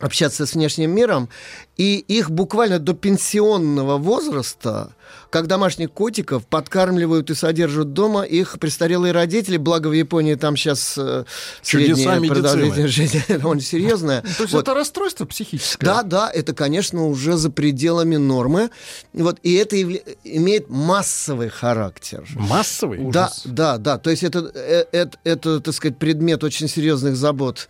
общаться 0.00 0.46
с 0.46 0.54
внешним 0.54 0.90
миром, 0.90 1.28
и 1.76 1.96
их 1.96 2.30
буквально 2.30 2.78
до 2.78 2.94
пенсионного 2.94 3.96
возраста, 3.96 4.94
как 5.30 5.46
домашних 5.46 5.92
котиков, 5.92 6.46
подкармливают 6.46 7.30
и 7.30 7.34
содержат 7.34 7.92
дома 7.92 8.22
их 8.22 8.58
престарелые 8.58 9.12
родители, 9.12 9.56
благо 9.56 9.88
в 9.88 9.92
Японии 9.92 10.34
там 10.34 10.56
сейчас 10.56 10.96
э, 10.98 11.24
Чудеса 11.62 11.94
средняя 11.94 12.20
продолжительность 12.34 12.94
жизни 12.94 13.24
довольно 13.28 13.62
серьезная. 13.62 14.22
То 14.22 14.42
есть 14.42 14.52
Вот. 14.52 14.62
это 14.62 14.74
расстройство 14.74 15.24
психическое? 15.24 15.86
Да, 15.86 16.02
да, 16.02 16.30
это, 16.30 16.54
конечно, 16.54 17.06
уже 17.06 17.36
за 17.36 17.50
пределами 17.50 18.16
нормы. 18.16 18.70
Вот, 19.12 19.38
и 19.42 19.54
это 19.54 19.80
имеет 20.24 20.68
массовый 20.68 21.48
характер. 21.48 22.26
Массовый? 22.34 22.98
Да, 23.10 23.32
да, 23.44 23.78
да. 23.78 23.98
То 23.98 24.10
есть 24.10 24.22
это, 24.22 24.50
э, 24.54 24.84
это, 24.92 25.18
это, 25.24 25.60
так 25.60 25.74
сказать, 25.74 25.96
предмет 25.98 26.44
очень 26.44 26.68
серьезных 26.68 27.16
забот 27.16 27.68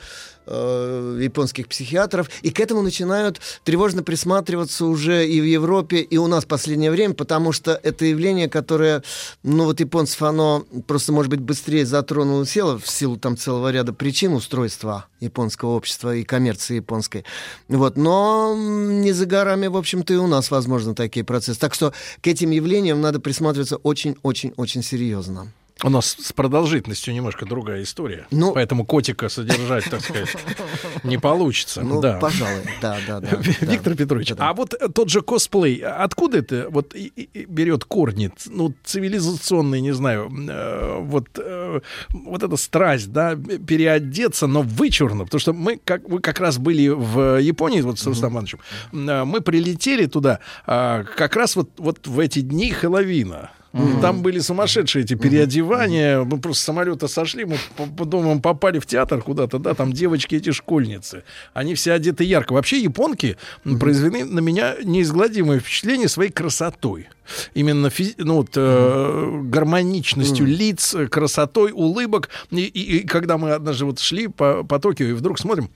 э, 0.51 1.19
японских 1.23 1.69
психиатров. 1.69 2.29
И 2.43 2.51
к 2.51 2.61
этому 2.61 2.83
начинают 2.83 3.41
тревожно 3.65 4.03
присматриваться 4.03 4.85
уже 4.85 5.27
и 5.27 5.41
в 5.41 5.45
Европе, 5.45 6.01
и 6.01 6.17
у 6.19 6.27
нас 6.27 6.45
в 6.45 6.49
последнее 6.49 6.91
время, 6.91 7.15
потому 7.15 7.53
что 7.53 7.79
это 7.83 8.05
явление, 8.05 8.49
которое, 8.49 9.03
ну 9.43 9.65
вот 9.65 9.81
японцев, 9.81 10.23
оно 10.23 10.65
просто, 10.87 11.13
может 11.13 11.31
быть, 11.31 11.41
быстрее 11.41 11.87
затронуло 11.87 12.45
тело 12.45 12.79
в 12.79 12.89
силу 12.89 13.17
там 13.17 13.37
целого 13.37 13.71
ряда 13.71 13.93
причин 13.93 14.35
устройства 14.35 15.07
японского 15.21 15.71
общества 15.71 16.15
и 16.15 16.25
коммерции 16.25 16.77
японской. 16.77 17.25
Вот. 17.69 17.97
Но 17.97 18.55
не 18.57 19.13
за 19.13 19.27
горами, 19.27 19.69
в 19.69 19.77
общем-то, 19.77 20.13
и 20.13 20.17
у 20.17 20.27
нас 20.27 20.51
возможны 20.51 20.95
такие 20.95 21.25
процессы. 21.25 21.61
Так 21.61 21.75
что 21.75 21.93
к 22.21 22.27
этим 22.27 22.51
явлениям 22.51 23.01
надо 23.01 23.21
присматриваться 23.21 23.77
очень-очень-очень 23.77 24.83
серьезно. 24.83 25.53
У 25.83 25.89
нас 25.89 26.17
с 26.21 26.33
продолжительностью 26.33 27.15
немножко 27.15 27.47
другая 27.47 27.83
история. 27.83 28.27
Ну- 28.31 28.53
Поэтому 28.53 28.85
котика 28.85 29.29
содержать, 29.29 29.85
так 29.91 30.01
сказать, 30.03 30.29
не 31.05 31.19
получится. 31.19 31.81
Ну, 31.83 32.01
да. 32.01 32.19
пожалуй, 32.19 32.63
да, 32.83 32.99
да, 33.07 33.21
да. 33.21 33.29
Виктор 33.61 33.95
да. 33.95 34.05
Петрович, 34.05 34.29
Да-да. 34.29 34.51
а 34.51 34.53
вот 34.55 34.75
э, 34.75 34.89
тот 34.89 35.09
же 35.09 35.23
косплей, 35.23 35.77
откуда 35.77 36.39
это 36.39 36.67
вот 36.71 36.95
и- 36.95 37.13
и- 37.17 37.45
берет 37.47 37.85
корни? 37.85 38.31
Ну, 38.47 38.75
цивилизационный, 38.85 39.81
не 39.81 39.93
знаю, 39.93 40.31
э, 40.49 40.99
вот, 41.01 41.29
э, 41.39 41.81
вот 42.13 42.43
эта 42.43 42.57
страсть, 42.57 43.11
да, 43.13 43.35
переодеться, 43.37 44.47
но 44.47 44.63
вычурно, 44.63 45.25
потому 45.25 45.41
что 45.41 45.53
мы, 45.53 45.81
как, 45.83 46.07
вы 46.09 46.21
как 46.21 46.41
раз 46.41 46.59
были 46.59 46.89
в 46.89 47.39
Японии, 47.41 47.81
вот 47.81 47.99
с 47.99 48.07
Рустам 48.07 48.33
Ивановичем, 48.35 48.59
э, 48.93 49.25
мы 49.25 49.41
прилетели 49.41 50.07
туда 50.07 50.41
а, 50.67 51.05
как 51.05 51.37
раз 51.37 51.57
вот, 51.57 51.71
вот 51.79 52.07
в 52.07 52.19
эти 52.19 52.41
дни 52.41 52.71
Хэллоуина. 52.71 53.51
И 53.73 54.01
Там 54.03 54.23
были 54.23 54.41
сумасшедшие 54.41 55.05
эти 55.05 55.15
переодевания. 55.15 56.25
Мы 56.25 56.39
просто 56.41 56.61
с 56.63 56.65
самолета 56.65 57.07
сошли, 57.07 57.45
мы 57.45 57.57
по, 57.97 58.05
домам 58.05 58.43
попали 58.43 58.81
в 58.81 58.87
театр 58.87 59.23
куда-то, 59.23 59.59
да, 59.61 59.75
там 59.75 59.93
девочки 59.93 60.35
эти 60.35 60.51
школьницы. 60.51 61.23
Они 61.55 61.75
все 61.77 61.93
одеты 61.93 62.25
ярко. 62.25 62.53
Вообще 62.53 62.79
японки 62.81 63.37
м, 63.65 63.79
произвели 63.79 64.25
на 64.25 64.41
меня 64.41 64.75
неизгладимое 64.83 65.61
впечатление 65.61 66.09
своей 66.09 66.33
красотой. 66.33 67.09
Именно 67.55 67.87
физи- 67.87 68.15
ну, 68.19 68.37
вот, 68.39 68.51
э, 68.57 69.41
гармоничностью 69.45 70.47
лиц, 70.47 70.95
э, 70.95 71.07
красотой 71.07 71.71
улыбок. 71.73 72.29
И, 72.51 72.63
и- 72.63 72.99
и 72.99 73.07
когда 73.07 73.39
мы 73.39 73.53
однажды 73.53 73.85
вот 73.85 74.01
шли 74.01 74.27
по, 74.27 74.65
по 74.65 74.81
Токио 74.81 75.07
и 75.07 75.13
вдруг 75.13 75.39
смотрим, 75.39 75.71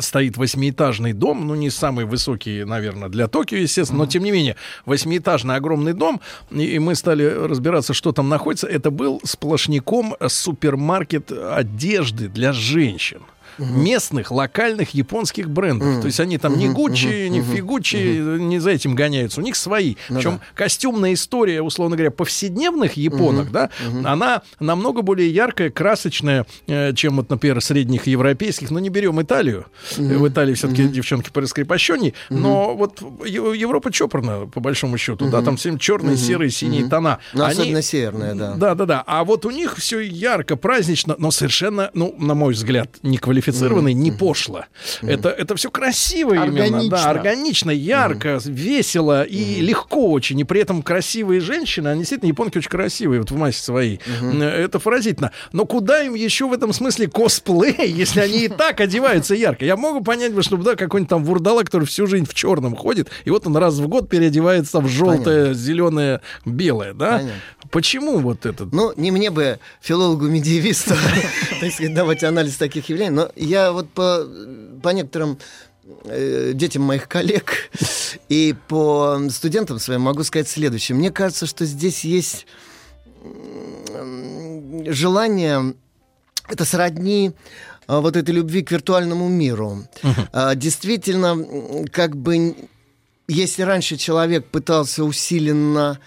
стоит 0.00 0.36
восьмиэтажный 0.36 1.12
дом, 1.12 1.46
ну 1.46 1.54
не 1.54 1.70
самый 1.70 2.04
высокий, 2.04 2.64
наверное, 2.64 3.08
для 3.08 3.28
Токио, 3.28 3.58
естественно, 3.58 4.00
но 4.00 4.06
тем 4.06 4.24
не 4.24 4.30
менее 4.30 4.56
восьмиэтажный 4.86 5.56
огромный 5.56 5.92
дом, 5.92 6.20
и 6.50 6.78
мы 6.78 6.94
стали 6.94 7.24
разбираться, 7.24 7.94
что 7.94 8.12
там 8.12 8.28
находится. 8.28 8.66
Это 8.66 8.90
был 8.90 9.20
сплошняком 9.24 10.16
супермаркет 10.26 11.32
одежды 11.32 12.28
для 12.28 12.52
женщин 12.52 13.22
местных, 13.58 14.30
локальных 14.30 14.90
японских 14.90 15.48
брендов. 15.50 16.00
То 16.00 16.06
есть 16.06 16.20
они 16.20 16.38
там 16.38 16.58
не 16.58 16.68
Гуччи, 16.68 17.28
не 17.28 17.42
Фигуччи, 17.42 18.38
не 18.38 18.58
за 18.58 18.70
этим 18.70 18.94
гоняются. 18.94 19.40
У 19.40 19.44
них 19.44 19.56
свои. 19.56 19.96
Ну 20.08 20.16
Причем 20.16 20.30
да. 20.32 20.40
костюмная 20.54 21.12
история, 21.14 21.62
условно 21.62 21.96
говоря, 21.96 22.10
повседневных 22.10 22.94
японок, 22.94 23.50
да, 23.50 23.70
она 24.04 24.42
намного 24.60 25.02
более 25.02 25.30
яркая, 25.30 25.70
красочная, 25.70 26.46
э, 26.66 26.92
чем 26.94 27.16
вот, 27.16 27.30
например, 27.30 27.60
средних 27.60 28.06
европейских. 28.06 28.70
Но 28.70 28.78
не 28.78 28.88
берем 28.88 29.20
Италию. 29.20 29.66
В 29.96 30.28
Италии 30.28 30.54
все-таки 30.54 30.88
девчонки 30.88 31.30
пораскрепощенней. 31.30 32.14
Но 32.30 32.74
вот 32.74 33.00
Европа 33.26 33.92
чопорна, 33.92 34.46
по 34.46 34.60
большому 34.60 34.98
счету. 34.98 35.28
Да, 35.28 35.42
там 35.42 35.56
всем 35.56 35.78
черные, 35.78 36.16
серые, 36.16 36.50
синие 36.50 36.88
тона. 36.88 37.18
Ну, 37.32 37.44
Они- 37.44 37.52
особенно 37.52 37.82
северная, 37.82 38.34
да. 38.34 38.54
да, 38.54 38.74
да, 38.74 38.86
да. 38.86 39.04
А 39.06 39.24
вот 39.24 39.44
у 39.46 39.50
них 39.50 39.76
все 39.76 40.00
ярко, 40.00 40.56
празднично, 40.56 41.14
но 41.18 41.30
совершенно, 41.30 41.90
ну, 41.94 42.14
на 42.18 42.34
мой 42.34 42.54
взгляд, 42.54 42.88
неквалифицированно, 43.46 43.88
не 43.92 44.12
пошло. 44.12 44.64
Это, 45.02 45.28
это 45.28 45.54
все 45.56 45.70
красиво 45.70 46.34
именно, 46.34 46.64
Органично. 46.64 46.90
да, 46.90 47.10
органично, 47.10 47.70
ярко, 47.70 48.40
весело 48.44 49.22
и 49.22 49.60
легко 49.60 50.10
очень. 50.10 50.38
И 50.40 50.44
при 50.44 50.60
этом 50.60 50.82
красивые 50.82 51.40
женщины, 51.40 51.88
они 51.88 52.00
действительно, 52.00 52.28
японки 52.28 52.58
очень 52.58 52.70
красивые, 52.70 53.20
вот 53.20 53.30
в 53.30 53.36
массе 53.36 53.62
своей. 53.62 54.00
Э, 54.20 54.64
Это 54.64 54.78
поразительно. 54.78 55.32
Но 55.52 55.66
куда 55.66 56.02
им 56.02 56.14
еще 56.14 56.48
в 56.48 56.52
этом 56.52 56.72
смысле 56.72 57.08
косплей, 57.08 57.74
если 57.92 58.20
они 58.20 58.44
и 58.44 58.48
так 58.48 58.80
одеваются 58.80 59.34
ярко? 59.34 59.64
Я 59.64 59.76
могу 59.76 60.02
понять, 60.02 60.32
чтобы, 60.44 60.64
да, 60.64 60.76
какой-нибудь 60.76 61.10
там 61.10 61.24
вурдала, 61.24 61.62
который 61.62 61.86
всю 61.86 62.06
жизнь 62.06 62.26
в 62.26 62.34
черном 62.34 62.76
ходит, 62.76 63.08
и 63.24 63.30
вот 63.30 63.46
он 63.46 63.56
раз 63.56 63.74
в 63.74 63.88
год 63.88 64.08
переодевается 64.08 64.80
в 64.80 64.88
желтое, 64.88 65.54
зеленое, 65.54 66.20
белое, 66.44 66.92
да? 66.94 67.18
Понятно. 67.18 67.34
Почему 67.74 68.20
вот 68.20 68.46
этот? 68.46 68.72
Ну, 68.72 68.92
не 68.96 69.10
мне 69.10 69.30
бы, 69.30 69.58
филологу-медиевисту, 69.80 70.94
так 71.60 71.72
сказать, 71.72 71.92
давать 71.92 72.22
анализ 72.22 72.56
таких 72.56 72.88
явлений, 72.88 73.10
но 73.10 73.30
я 73.34 73.72
вот 73.72 73.90
по, 73.90 74.24
по 74.80 74.90
некоторым 74.90 75.38
э, 76.04 76.52
детям 76.54 76.84
моих 76.84 77.08
коллег 77.08 77.72
и 78.28 78.54
по 78.68 79.18
студентам 79.28 79.80
своим 79.80 80.02
могу 80.02 80.22
сказать 80.22 80.48
следующее. 80.48 80.94
Мне 80.94 81.10
кажется, 81.10 81.46
что 81.46 81.64
здесь 81.64 82.04
есть 82.04 82.46
желание, 84.86 85.74
это 86.48 86.64
сродни 86.64 87.32
а, 87.88 88.00
вот 88.00 88.16
этой 88.16 88.36
любви 88.36 88.62
к 88.62 88.70
виртуальному 88.70 89.28
миру. 89.28 89.84
А, 90.32 90.54
Действительно, 90.54 91.86
как 91.90 92.16
бы, 92.16 92.54
если 93.26 93.62
раньше 93.62 93.96
человек 93.96 94.46
пытался 94.46 95.02
усиленно 95.02 95.98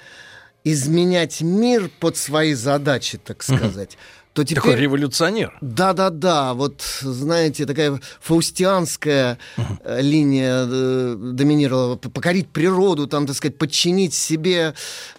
изменять 0.71 1.41
мир 1.41 1.89
под 1.99 2.17
свои 2.17 2.53
задачи, 2.53 3.17
так 3.17 3.43
сказать, 3.43 3.97
то 4.34 4.43
теперь... 4.43 4.62
Такой 4.62 4.75
революционер. 4.75 5.58
Да-да-да, 5.62 6.53
вот, 6.53 6.82
знаете, 7.01 7.65
такая 7.65 7.99
фаустианская 8.21 9.39
э, 9.58 10.01
линия 10.01 10.67
э, 10.69 11.15
доминировала. 11.17 11.95
Покорить 11.95 12.49
природу, 12.49 13.08
там, 13.08 13.25
так 13.25 13.36
сказать, 13.36 13.58
подчинить 13.58 14.13
себе 14.13 14.75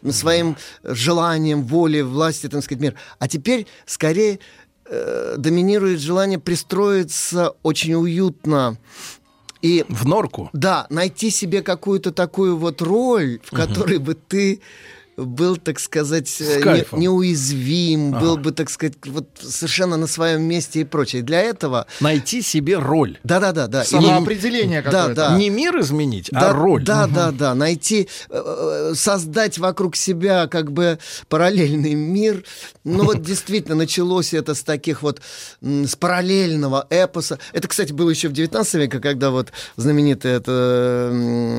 своим 0.08 0.56
желаниям, 0.84 1.64
воле, 1.64 2.04
власти, 2.04 2.48
так 2.48 2.62
сказать, 2.62 2.80
мир. 2.80 2.94
А 3.18 3.26
теперь, 3.26 3.66
скорее, 3.86 4.38
э, 4.84 5.34
доминирует 5.36 6.00
желание 6.00 6.38
пристроиться 6.38 7.54
очень 7.64 7.94
уютно 7.94 8.78
и 9.62 9.84
В 9.88 10.06
норку. 10.06 10.50
да, 10.52 10.86
найти 10.90 11.30
себе 11.30 11.62
какую-то 11.62 12.12
такую 12.12 12.56
вот 12.56 12.80
роль, 12.82 13.40
в 13.42 13.50
которой 13.50 13.98
бы 13.98 14.14
ты 14.14 14.60
был, 15.18 15.56
так 15.56 15.80
сказать, 15.80 16.34
э, 16.40 16.84
не- 16.92 17.00
неуязвим, 17.00 18.12
был 18.12 18.36
бы, 18.36 18.52
так 18.52 18.70
сказать, 18.70 18.94
вот 19.06 19.26
совершенно 19.40 19.96
на 19.96 20.06
своем 20.06 20.42
месте 20.42 20.80
и 20.80 20.84
прочее. 20.84 21.22
Для 21.22 21.40
этого, 21.40 21.86
Найти 22.00 22.40
себе 22.40 22.78
роль. 22.78 23.18
да-да-да, 23.24 23.66
да. 23.66 23.84
Самоопределение 23.84 24.80
Да, 24.82 24.90
какое-то. 24.90 25.14
да. 25.30 25.36
Не 25.36 25.50
мир 25.50 25.78
изменить, 25.80 26.28
да, 26.30 26.50
а 26.50 26.52
роль. 26.52 26.84
Да, 26.84 27.06
да, 27.08 27.32
да. 27.32 27.54
Найти, 27.54 28.08
э, 28.30 28.90
э, 28.90 28.94
создать 28.94 29.58
вокруг 29.58 29.96
себя 29.96 30.46
как 30.46 30.70
бы 30.72 30.98
параллельный 31.28 31.94
мир. 31.94 32.44
Ну 32.84 33.04
вот 33.04 33.22
действительно 33.22 33.74
началось 33.74 34.32
это 34.34 34.54
с 34.54 34.62
таких 34.62 35.02
вот, 35.02 35.20
с 35.60 35.96
параллельного 35.96 36.86
эпоса. 36.90 37.38
Это, 37.52 37.66
кстати, 37.66 37.92
было 37.92 38.10
еще 38.10 38.28
в 38.28 38.32
19 38.32 38.74
веке, 38.74 39.00
когда 39.00 39.30
вот 39.30 39.52
знаменитый 39.76 40.30
это 40.32 41.12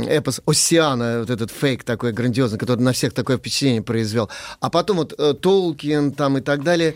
эпос 0.08 0.41
Оссиана, 0.45 1.19
вот 1.19 1.30
этот 1.30 1.52
фейк 1.52 1.84
такой 1.84 2.13
грандиозный, 2.13 2.58
который 2.58 2.80
на 2.80 2.93
всех 2.93 3.13
такое 3.13 3.38
впечатление 3.38 3.48
произвел. 3.85 4.29
А 4.59 4.69
потом 4.69 4.97
вот 4.97 5.13
э, 5.17 5.33
Толкин 5.33 6.12
там 6.12 6.38
и 6.38 6.41
так 6.41 6.63
далее. 6.63 6.95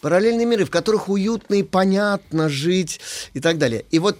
Параллельные 0.00 0.46
миры, 0.46 0.64
в 0.64 0.70
которых 0.70 1.08
уютно 1.08 1.54
и 1.54 1.62
понятно 1.62 2.48
жить 2.48 3.00
и 3.34 3.40
так 3.40 3.58
далее. 3.58 3.84
И 3.90 3.98
вот 3.98 4.18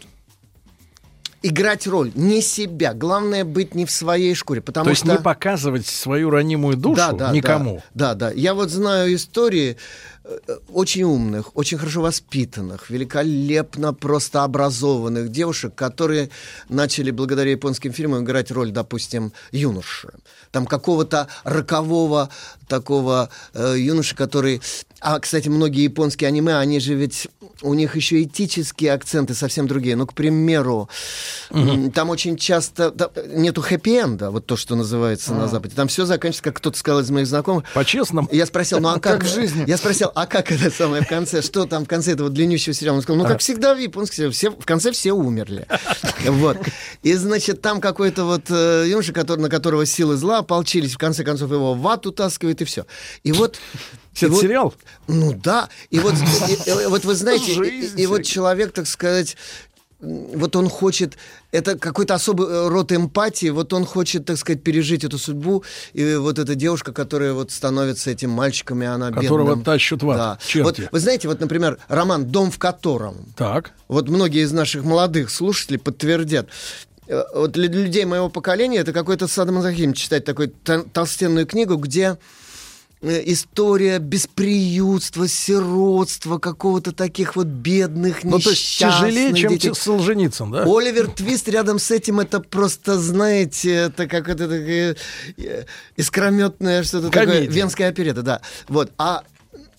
играть 1.42 1.86
роль, 1.86 2.10
не 2.14 2.40
себя. 2.40 2.92
Главное 2.94 3.44
быть 3.44 3.74
не 3.74 3.84
в 3.86 3.90
своей 3.90 4.34
шкуре, 4.34 4.60
потому 4.60 4.84
То 4.84 4.90
есть 4.90 5.02
что... 5.02 5.12
не 5.12 5.18
показывать 5.18 5.86
свою 5.86 6.30
ранимую 6.30 6.76
душу 6.76 6.96
Да, 6.96 7.12
да, 7.12 7.32
никому. 7.32 7.82
Да, 7.94 8.14
да, 8.14 8.30
да. 8.30 8.32
Я 8.32 8.54
вот 8.54 8.70
знаю 8.70 9.14
истории 9.14 9.76
э, 10.24 10.38
очень 10.72 11.04
умных, 11.04 11.56
очень 11.56 11.78
хорошо 11.78 12.02
воспитанных, 12.02 12.90
великолепно 12.90 13.94
просто 13.94 14.42
образованных 14.42 15.30
девушек, 15.30 15.74
которые 15.74 16.30
начали 16.68 17.10
благодаря 17.10 17.52
японским 17.52 17.92
фильмам 17.92 18.24
играть 18.24 18.50
роль, 18.50 18.72
допустим, 18.72 19.32
юноши. 19.52 20.10
Там 20.50 20.66
какого-то 20.66 21.28
рокового 21.44 22.28
такого 22.68 23.28
э, 23.54 23.74
юноши, 23.78 24.14
который... 24.16 24.60
А, 25.08 25.20
кстати, 25.20 25.48
многие 25.48 25.84
японские 25.84 26.26
аниме, 26.26 26.58
они 26.58 26.80
же 26.80 26.94
ведь... 26.94 27.28
У 27.62 27.74
них 27.74 27.94
еще 27.94 28.24
этические 28.24 28.92
акценты 28.92 29.34
совсем 29.34 29.68
другие. 29.68 29.94
Ну, 29.94 30.04
к 30.04 30.14
примеру, 30.14 30.90
м, 31.50 31.92
там 31.92 32.10
очень 32.10 32.36
часто... 32.36 32.90
да, 32.90 33.08
нету 33.28 33.62
хэппи-энда, 33.62 34.30
вот 34.30 34.46
то, 34.46 34.56
что 34.56 34.74
называется 34.74 35.32
на 35.32 35.46
Западе. 35.46 35.76
Там 35.76 35.86
все 35.86 36.06
заканчивается, 36.06 36.42
как 36.42 36.56
кто-то 36.56 36.76
сказал 36.76 37.00
из 37.02 37.10
моих 37.10 37.28
знакомых. 37.28 37.64
По-честному. 37.72 38.28
Я 38.32 38.46
спросил, 38.46 38.80
ну 38.80 38.88
а 38.88 38.94
как, 39.00 39.20
Как 39.20 39.24
в 39.24 39.32
жизни. 39.32 39.62
Я 39.68 39.76
спросил, 39.76 40.10
а 40.12 40.26
как 40.26 40.50
это 40.50 40.72
самое 40.72 41.02
в 41.02 41.08
конце? 41.08 41.40
Что 41.40 41.66
там 41.66 41.84
в 41.84 41.88
конце 41.88 42.12
этого 42.12 42.28
длиннющего 42.28 42.74
сериала? 42.74 42.96
Он 42.96 43.02
сказал, 43.02 43.22
ну 43.22 43.28
как 43.28 43.38
всегда 43.38 43.76
в 43.76 43.78
японских 43.78 44.16
сериалах, 44.16 44.34
все, 44.34 44.50
в 44.50 44.66
конце 44.66 44.90
все 44.90 45.12
умерли. 45.12 45.68
Вот. 46.26 46.58
И, 47.04 47.14
значит, 47.14 47.62
там 47.62 47.80
какой-то 47.80 48.24
вот 48.24 48.46
э, 48.48 48.86
юноша, 48.88 49.12
который, 49.12 49.38
на 49.38 49.48
которого 49.48 49.86
силы 49.86 50.16
зла 50.16 50.38
ополчились, 50.38 50.94
в 50.94 50.98
конце 50.98 51.22
концов 51.22 51.52
его 51.52 51.74
в 51.74 51.86
ад 51.86 52.04
утаскивает, 52.06 52.60
и 52.62 52.64
все. 52.64 52.84
И 53.22 53.30
вот... 53.30 53.60
и 54.22 54.26
Это 54.26 54.34
вот- 54.34 54.42
сериал? 54.42 54.74
ну 55.08 55.32
да, 55.32 55.68
и 55.90 55.98
вот, 56.00 56.14
и- 56.14 56.70
и- 56.70 56.86
вот 56.86 57.04
вы 57.04 57.14
знаете, 57.14 57.52
и- 57.52 57.54
Жизнь, 57.54 57.98
и, 58.00 58.02
и 58.02 58.06
вот 58.06 58.22
человек, 58.24 58.72
так 58.72 58.86
сказать, 58.86 59.36
вот 59.98 60.54
он 60.56 60.68
хочет, 60.68 61.16
это 61.52 61.78
какой-то 61.78 62.14
особый 62.14 62.46
э, 62.48 62.68
род 62.68 62.92
эмпатии, 62.92 63.48
вот 63.48 63.72
он 63.72 63.86
хочет, 63.86 64.26
так 64.26 64.36
сказать, 64.36 64.62
пережить 64.62 65.04
эту 65.04 65.16
судьбу, 65.18 65.64
и 65.94 66.16
вот 66.16 66.38
эта 66.38 66.54
девушка, 66.54 66.92
которая 66.92 67.32
вот 67.32 67.50
становится 67.50 68.10
этим 68.10 68.30
мальчиком, 68.30 68.82
и 68.82 68.86
она 68.86 69.10
Которого 69.10 69.48
бедным. 69.48 69.64
тащут 69.64 70.02
в 70.02 70.10
ад, 70.10 70.16
Да. 70.18 70.38
черти. 70.46 70.62
Вот 70.82 70.88
вы 70.92 71.00
знаете, 71.00 71.28
вот, 71.28 71.40
например, 71.40 71.78
роман 71.88 72.26
«Дом 72.26 72.50
в 72.50 72.58
котором», 72.58 73.16
Так. 73.36 73.72
вот 73.88 74.08
многие 74.10 74.42
из 74.44 74.52
наших 74.52 74.84
молодых 74.84 75.30
слушателей 75.30 75.78
подтвердят. 75.78 76.48
Э, 77.08 77.22
Вот 77.34 77.52
для 77.52 77.68
людей 77.68 78.04
моего 78.04 78.28
поколения 78.28 78.78
это 78.78 78.92
какой-то 78.92 79.28
садомазохизм 79.28 79.92
читать 79.94 80.24
такую 80.26 80.48
тол- 80.64 80.86
толстенную 80.92 81.46
книгу, 81.46 81.76
где 81.76 82.18
история 83.02 83.98
бесприютства, 83.98 85.28
сиротства, 85.28 86.38
какого-то 86.38 86.92
таких 86.92 87.36
вот 87.36 87.46
бедных, 87.46 88.24
Ну, 88.24 88.38
то 88.38 88.50
есть 88.50 88.78
тяжелее, 88.78 89.34
чем 89.34 89.52
детей. 89.52 89.74
Солженицын, 89.74 90.50
да? 90.50 90.64
Оливер 90.64 91.08
Твист 91.08 91.48
рядом 91.48 91.78
с 91.78 91.90
этим 91.90 92.20
это 92.20 92.40
просто, 92.40 92.98
знаете, 92.98 93.72
это 93.72 94.06
как 94.06 94.28
это 94.28 94.48
такая 94.48 94.96
э, 95.36 95.64
искрометное 95.96 96.82
что-то 96.82 97.10
такое, 97.10 97.46
венская 97.46 97.90
оперета, 97.90 98.22
да. 98.22 98.40
Вот, 98.68 98.92
а 98.98 99.24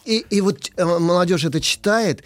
и, 0.05 0.25
и 0.29 0.41
вот 0.41 0.71
э, 0.75 0.85
молодежь 0.85 1.43
это 1.43 1.59
читает. 1.59 2.23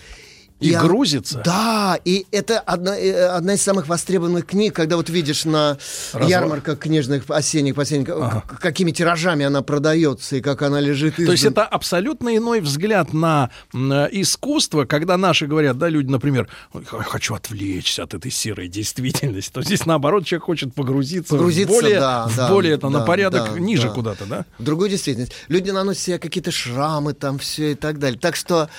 И 0.62 0.74
а- 0.74 0.82
грузится. 0.82 1.42
Да, 1.44 2.00
и 2.06 2.26
это 2.32 2.60
одна, 2.60 2.98
э, 2.98 3.26
одна 3.28 3.56
из 3.56 3.62
самых 3.62 3.88
востребованных 3.88 4.46
книг, 4.46 4.76
когда 4.76 4.96
вот 4.96 5.10
видишь 5.10 5.44
на 5.46 5.78
Развод. 6.14 6.30
ярмарках 6.30 6.80
книжных 6.80 7.24
осенних, 7.30 7.76
последних, 7.76 8.08
к- 8.08 8.60
какими 8.60 8.92
тиражами 8.92 9.46
она 9.46 9.62
продается 9.64 10.36
и 10.36 10.42
как 10.42 10.62
она 10.62 10.80
лежит. 10.80 11.16
То 11.16 11.24
есть 11.32 11.44
издан- 11.44 11.52
это 11.52 11.64
абсолютно 11.66 12.36
иной 12.38 12.62
взгляд 12.62 13.12
на 13.14 13.50
м, 13.74 13.92
э, 13.92 14.10
искусство, 14.12 14.86
когда 14.86 15.18
наши 15.18 15.48
говорят, 15.48 15.78
да, 15.78 15.90
люди, 15.90 16.10
например, 16.12 16.48
«Ой, 16.74 16.84
я 16.92 17.00
хочу 17.04 17.34
отвлечься 17.34 18.04
от 18.04 18.14
этой 18.14 18.30
серой 18.32 18.68
действительности, 18.68 19.52
то 19.52 19.64
здесь 19.64 19.86
наоборот 19.86 20.26
человек 20.26 20.46
хочет 20.46 20.74
погрузиться, 20.76 21.36
Погрузиться, 21.36 21.74
в 21.74 21.82
более, 21.82 22.00
да, 22.00 22.28
в 22.28 22.36
да, 22.38 22.50
более 22.50 22.74
это, 22.76 22.90
на 22.90 23.00
да, 23.00 23.06
порядок 23.06 23.54
да, 23.54 23.60
ниже 23.60 23.88
да. 23.88 23.94
куда-то, 23.94 24.26
да? 24.26 24.46
в 24.60 24.64
другую 24.64 24.90
действительность. 24.90 25.32
Люди 25.48 25.72
наносят 25.72 26.04
себе 26.04 26.20
какие-то 26.20 26.52
шрамы 26.52 27.14
там, 27.14 27.40
все 27.40 27.72
и 27.72 27.76
так 27.76 27.98
далее. 27.98 28.20
Так 28.20 28.36
что 28.36 28.70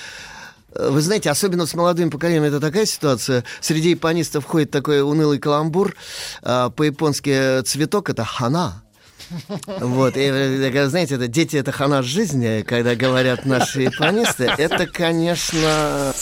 Вы 0.75 1.01
знаете, 1.01 1.29
особенно 1.29 1.65
с 1.65 1.73
молодым 1.73 2.09
поколением 2.09 2.43
это 2.43 2.59
такая 2.59 2.85
ситуация. 2.85 3.43
Среди 3.61 3.91
японистов 3.91 4.45
ходит 4.45 4.71
такой 4.71 5.01
унылый 5.01 5.39
каламбур. 5.39 5.95
А, 6.41 6.69
По-японски 6.69 7.61
цветок 7.63 8.09
это 8.09 8.23
хана. 8.23 8.83
Вот, 9.65 10.17
и, 10.17 10.21
э, 10.21 10.87
знаете, 10.89 11.15
это 11.15 11.27
дети 11.27 11.55
это 11.55 11.71
хана 11.71 12.03
жизни, 12.03 12.63
когда 12.67 12.93
говорят 12.93 13.45
наши 13.45 13.83
японисты, 13.83 14.45
это, 14.57 14.85
конечно, 14.85 16.13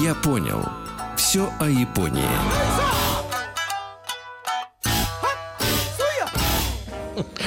Я 0.00 0.14
понял. 0.14 0.64
Все 1.16 1.52
о 1.60 1.66
Японии. 1.68 2.97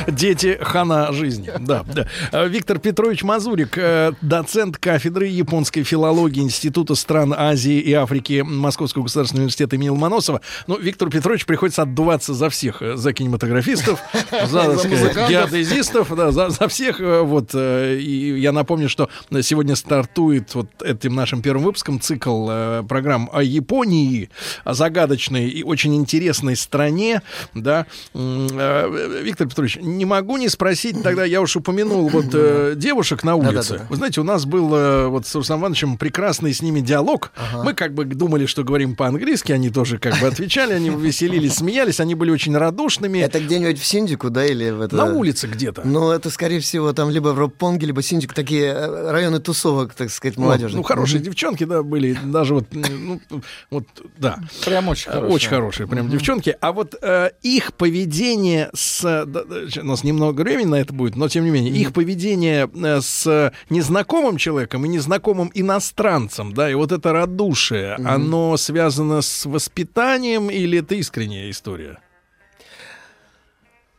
Дети 0.08 0.58
хана 0.62 1.12
жизни. 1.12 1.52
Да, 1.60 1.84
да. 1.84 2.08
Э, 2.32 2.48
Виктор 2.48 2.80
Петрович 2.80 3.24
Мазурик, 3.24 3.78
э, 3.78 4.14
доцент 4.22 4.78
кафедры 4.78 5.28
японской 5.28 5.84
филологии 5.84 6.42
Института 6.42 6.96
стран 6.96 7.34
Азии 7.38 7.80
и 7.80 7.94
Африки 7.94 8.44
Московского 8.46 9.04
государственного 9.04 9.44
университета 9.44 9.76
имени 9.76 9.90
Ломоносова. 9.90 10.42
Ну, 10.68 10.78
Виктору 10.78 11.12
Петровичу 11.12 11.46
приходится 11.46 11.84
отдуваться 11.84 12.34
за 12.34 12.50
всех, 12.50 12.82
э, 12.82 12.96
за 12.96 13.14
кинематографистов, 13.14 14.00
за, 14.46 14.78
сказать, 14.78 15.30
геодезистов, 15.30 16.16
да, 16.16 16.32
за, 16.32 16.50
за 16.50 16.68
всех. 16.68 17.00
Вот, 17.00 17.54
и 17.56 18.36
я 18.40 18.52
напомню, 18.52 18.90
что 18.90 19.10
сегодня 19.42 19.76
стартует 19.76 20.54
вот 20.56 20.68
этим 20.84 21.16
нашим 21.16 21.42
первым 21.42 21.64
выпуском 21.66 22.00
цикл 22.00 22.48
программ 22.88 23.30
о 23.32 23.44
Японии, 23.44 24.30
о 24.64 24.74
загадочной 24.74 25.50
и 25.50 25.64
очень 25.64 25.96
интересной 25.96 26.56
стране, 26.56 27.22
да. 27.54 27.86
Виктор 28.14 29.48
Петрович, 29.48 29.78
не 29.98 30.06
могу 30.06 30.38
не 30.38 30.50
спросить, 30.50 31.02
тогда 31.04 31.26
я 31.26 31.42
уж 31.42 31.56
упомянул 31.56 32.08
вот 32.10 32.28
э, 32.34 32.74
девушек 32.76 33.24
на 33.24 33.36
улице. 33.36 33.74
Да-да-да. 33.74 33.86
Вы 33.90 33.96
знаете, 33.98 34.22
у 34.22 34.24
нас 34.24 34.46
был 34.46 34.74
э, 34.74 35.08
вот 35.08 35.28
с 35.28 35.36
Русланом 35.36 35.62
Ивановичем 35.62 35.98
прекрасный 35.98 36.54
с 36.54 36.62
ними 36.62 36.80
диалог. 36.80 37.32
Мы 37.64 37.74
как 37.74 37.94
бы 37.94 38.06
думали, 38.06 38.46
что 38.46 38.64
говорим 38.64 38.96
по-английски, 38.96 39.52
они 39.52 39.70
тоже 39.70 40.00
как 40.00 40.20
бы 40.20 40.28
отвечали, 40.28 40.74
они 40.74 40.90
веселились, 40.90 41.56
смеялись, 41.56 42.00
они 42.00 42.16
были 42.16 42.32
очень 42.32 42.56
радушными. 42.58 43.20
это 43.20 43.40
где-нибудь 43.40 43.80
в 43.80 43.86
Синдику, 43.86 44.30
да, 44.30 44.46
или 44.46 44.72
в 44.72 44.82
это... 44.82 44.96
На 44.96 45.06
улице 45.06 45.48
где-то. 45.48 45.82
Ну, 45.86 46.12
это, 46.12 46.30
скорее 46.30 46.60
всего, 46.60 46.94
там 46.94 47.10
либо 47.10 47.30
в 47.30 47.40
Ропонге, 47.40 47.88
либо 47.88 48.02
Синдику, 48.02 48.34
такие 48.34 48.66
э, 48.66 49.12
районы 49.12 49.40
тусовок, 49.40 49.94
так 49.94 50.10
сказать, 50.10 50.38
молодежи. 50.38 50.76
Ну, 50.76 50.84
хорошие 50.84 51.22
девчонки, 51.22 51.64
да, 51.64 51.84
были, 51.84 52.18
даже 52.24 52.56
вот, 52.56 52.66
ну, 52.72 53.22
вот, 53.70 53.86
да. 54.18 54.40
Прям 54.66 54.88
очень 54.88 55.12
Э, 55.12 55.14
хорошо. 55.14 55.34
Очень 55.34 55.50
хорошие, 55.50 55.88
прям 55.88 56.10
девчонки. 56.10 56.56
А 56.60 56.72
вот 56.72 56.96
э, 57.02 57.32
их 57.42 57.74
поведение 57.74 58.70
с... 58.74 59.26
да, 59.26 59.44
да, 59.44 59.81
у 59.82 59.86
нас 59.86 60.04
немного 60.04 60.42
времени 60.42 60.66
на 60.68 60.76
это 60.76 60.94
будет, 60.94 61.16
но 61.16 61.28
тем 61.28 61.44
не 61.46 61.52
менее, 61.52 61.74
их 61.74 61.94
поведение 61.94 62.70
э, 62.74 63.02
с 63.02 63.52
незнакомым 63.70 64.38
человеком 64.38 64.86
и 64.86 64.90
незнакомым 64.90 65.52
иностранцем, 65.54 66.54
да, 66.54 66.70
и 66.70 66.74
вот 66.74 66.92
это 66.92 67.12
радушие, 67.12 67.96
оно 67.96 68.58
связано 68.58 69.22
с 69.22 69.46
воспитанием 69.46 70.50
или 70.50 70.80
это 70.80 70.96
искренняя 70.96 71.50
история? 71.50 72.00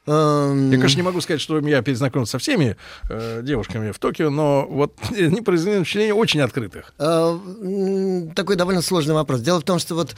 Эм, 0.05 0.71
Я, 0.73 0.79
конечно, 0.79 0.97
не 0.99 1.05
могу 1.05 1.21
сказать, 1.21 1.41
что 1.41 1.61
я 1.61 1.81
перезнакомился 1.81 2.33
со 2.33 2.39
всеми 2.41 2.77
э, 3.09 3.41
девушками 3.45 3.93
в 3.93 3.99
Токио, 4.01 4.31
но 4.31 4.67
вот 4.69 4.95
они 5.17 5.41
произвели 5.43 5.79
впечатление 5.81 6.15
очень 6.15 6.41
открытых. 6.41 6.93
Э, 6.99 7.39
Такой 8.35 8.57
довольно 8.57 8.83
сложный 8.83 9.15
вопрос. 9.15 9.41
Дело 9.43 9.61
в 9.61 9.65
том, 9.65 9.79
что 9.79 9.95
вот 9.95 10.17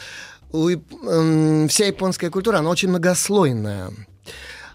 у 0.52 0.70
м, 0.70 1.68
вся 1.68 1.86
японская 1.86 2.30
культура, 2.30 2.58
она 2.58 2.70
очень 2.70 2.88
многослойная. 2.88 3.90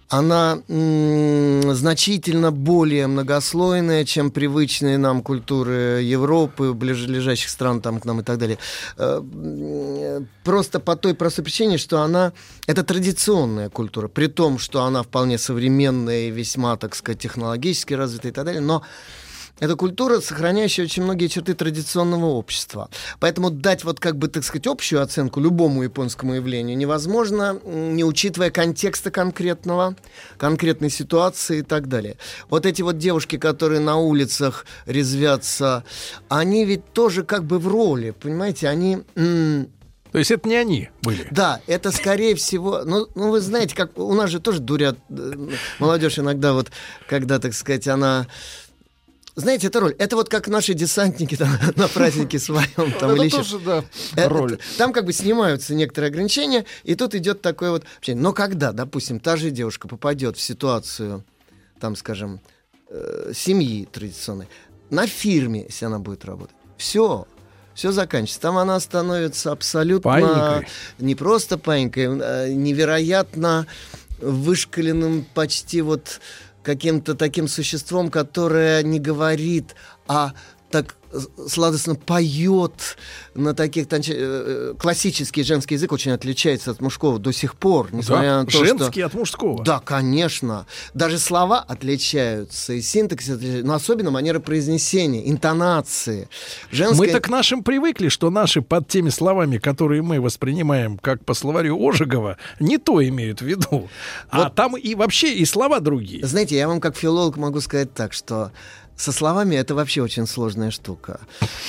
Она 0.10 0.60
значительно 0.67 2.52
более 2.52 3.06
многослойная, 3.06 4.06
чем 4.06 4.32
привычные 4.32 4.98
нам 4.98 5.22
культуры 5.22 6.02
Европы, 6.02 6.74
ближайших 6.74 7.50
стран 7.50 7.80
там 7.80 8.00
к 8.00 8.06
нам 8.06 8.22
и 8.22 8.24
так 8.24 8.39
далее. 8.39 8.58
Э, 8.98 9.22
Просто 10.43 10.80
по 10.80 10.95
той 10.95 11.13
простой 11.13 11.45
причине, 11.45 11.78
что 11.78 12.02
она 12.02 12.34
это 12.65 12.84
традиционная 12.84 13.69
культура, 13.69 14.08
при 14.08 14.28
том, 14.28 14.58
что 14.58 14.84
она 14.84 15.04
вполне 15.04 15.38
современная 15.38 16.28
и 16.28 16.32
весьма, 16.32 16.76
так 16.78 16.95
сказать, 16.95 17.22
технологически 17.22 17.93
развитая 17.93 18.32
и 18.32 18.36
так 18.36 18.45
далее, 18.45 18.62
но 18.62 18.82
это 19.60 19.76
культура, 19.76 20.22
сохраняющая 20.22 20.86
очень 20.86 21.04
многие 21.04 21.28
черты 21.28 21.54
традиционного 21.54 22.26
общества. 22.26 22.89
Поэтому 23.19 23.50
дать 23.50 23.84
вот 23.84 24.00
как 24.00 24.17
бы, 24.17 24.28
так 24.28 24.43
сказать, 24.43 24.67
общую 24.67 25.02
оценку 25.02 25.39
любому 25.39 25.84
японскому 25.84 26.36
явлению 26.36 26.78
невозможно, 26.78 27.60
не 27.65 28.04
учитывая 28.04 28.52
контекста 28.52 29.12
конкретного, 29.12 29.95
конкретной 30.38 30.89
ситуации 30.89 31.60
и 31.60 31.63
так 31.63 31.88
далее. 31.88 32.17
Вот 32.50 32.65
эти 32.65 32.82
вот 32.82 32.98
девушки, 32.98 33.38
которые 33.38 33.82
на 33.82 33.98
улицах 33.98 34.65
резвятся, 34.86 35.84
они 36.30 36.65
ведь 36.65 36.93
тоже 36.93 37.24
как 37.24 37.43
бы 37.43 37.60
в 37.60 37.67
роли, 37.67 38.12
понимаете, 38.12 38.69
они... 38.69 39.00
То 40.12 40.17
есть 40.17 40.32
это 40.32 40.50
не 40.50 40.56
они 40.56 40.89
были. 41.04 41.28
да, 41.30 41.62
это 41.67 41.91
скорее 41.91 42.34
всего, 42.34 42.82
ну, 42.84 43.08
ну 43.13 43.30
вы 43.30 43.41
знаете, 43.41 43.76
как 43.76 43.95
у 44.00 44.13
нас 44.15 44.32
же 44.32 44.39
тоже 44.39 44.60
дурят 44.60 44.98
э, 45.12 45.34
молодежь 45.78 46.17
иногда 46.17 46.54
вот, 46.54 46.72
когда, 47.08 47.38
так 47.38 47.54
сказать, 47.54 47.88
она 47.88 48.26
знаете, 49.39 49.67
это 49.67 49.80
роль. 49.80 49.95
Это 49.97 50.15
вот 50.15 50.30
как 50.30 50.47
наши 50.47 50.73
десантники 50.73 51.36
там, 51.36 51.49
на 51.75 51.88
празднике 51.88 52.39
своем 52.39 52.67
там, 52.75 52.86
Это 53.12 53.13
или 53.15 53.25
еще. 53.25 53.38
тоже, 53.38 53.60
да, 53.60 53.84
Это- 54.15 54.30
роль. 54.30 54.58
Там 54.78 54.93
как 54.93 55.06
бы 55.06 55.13
снимаются 55.13 55.73
некоторые 55.75 56.10
ограничения, 56.10 56.65
и 56.84 56.95
тут 56.95 57.15
идет 57.15 57.41
такое 57.41 57.71
вот 57.71 57.84
общение. 57.97 58.21
Но 58.21 58.34
когда, 58.34 58.71
допустим, 58.71 59.19
та 59.19 59.38
же 59.38 59.52
девушка 59.52 59.88
попадет 59.88 60.38
в 60.38 60.41
ситуацию, 60.41 61.23
там, 61.80 61.95
скажем, 61.95 62.39
э, 62.89 63.32
семьи 63.36 63.88
традиционной, 63.91 64.47
на 64.89 65.06
фирме, 65.08 65.65
если 65.67 65.86
она 65.86 65.99
будет 65.99 66.25
работать, 66.25 66.56
все, 66.78 67.28
все 67.75 67.91
заканчивается. 67.91 68.41
Там 68.41 68.58
она 68.58 68.80
становится 68.80 69.52
абсолютно 69.52 70.10
Паинькой. 70.12 70.67
не 70.97 71.15
просто 71.15 71.58
паинькой, 71.58 72.08
а 72.21 72.47
невероятно 72.49 73.67
вышкаленным 74.21 75.25
почти 75.34 75.82
вот 75.82 76.19
каким-то 76.63 77.15
таким 77.15 77.48
существом, 77.48 78.10
которое 78.10 78.84
не 78.84 79.00
говорит, 79.00 79.76
а 80.08 80.34
так 80.72 80.95
сладостно 81.48 81.95
поет 81.95 82.98
на 83.34 83.54
таких 83.54 83.88
тонче- 83.88 84.13
э, 84.15 84.74
э, 84.74 84.74
классический 84.80 85.43
женский 85.43 85.76
язык 85.76 85.91
очень 85.91 86.12
отличается 86.12 86.72
от 86.72 86.82
мужского 86.82 87.19
до 87.19 87.32
сих 87.32 87.56
пор, 87.56 87.89
несмотря 87.91 88.30
Да, 88.30 88.39
на 88.41 88.45
то, 88.45 88.52
Женский 88.65 89.00
что 89.02 89.06
от 89.08 89.13
мужского. 89.13 89.63
да, 89.63 89.80
конечно. 89.80 90.65
Даже 90.93 91.17
слова 91.19 91.60
отличаются, 91.60 92.74
и 92.74 92.82
синтаксис 92.82 93.36
отличается, 93.36 93.65
но 93.67 93.74
особенно 93.74 94.12
манера 94.12 94.39
произнесения, 94.39 95.30
интонации. 95.30 96.30
Женская... 96.72 96.98
Мы 96.98 97.08
так 97.08 97.24
к 97.24 97.30
нашим 97.30 97.63
привыкли, 97.63 98.10
что 98.10 98.30
наши 98.30 98.62
под 98.62 98.88
теми 98.88 99.10
словами, 99.10 99.58
которые 99.58 100.02
мы 100.02 100.22
воспринимаем 100.22 100.98
как 100.98 101.24
по 101.26 101.34
словарю 101.34 101.78
Ожегова, 101.88 102.38
не 102.60 102.78
то 102.78 103.04
имеют 103.06 103.41
в 103.41 103.45
виду. 103.45 103.89
А 104.30 104.50
там 104.50 104.76
и 104.78 104.95
вообще 104.95 105.34
и 105.34 105.45
слова 105.45 105.80
другие. 105.80 106.26
Знаете, 106.26 106.56
я 106.56 106.67
вам 106.67 106.80
как 106.80 106.95
филолог 106.95 107.38
могу 107.38 107.62
сказать 107.62 107.93
так, 107.93 108.13
что 108.13 108.52
со 108.99 109.13
словами 109.13 109.55
это 109.55 109.75
вообще 109.75 110.01
очень 110.01 110.27
сложная 110.27 110.71
штука. 110.71 111.21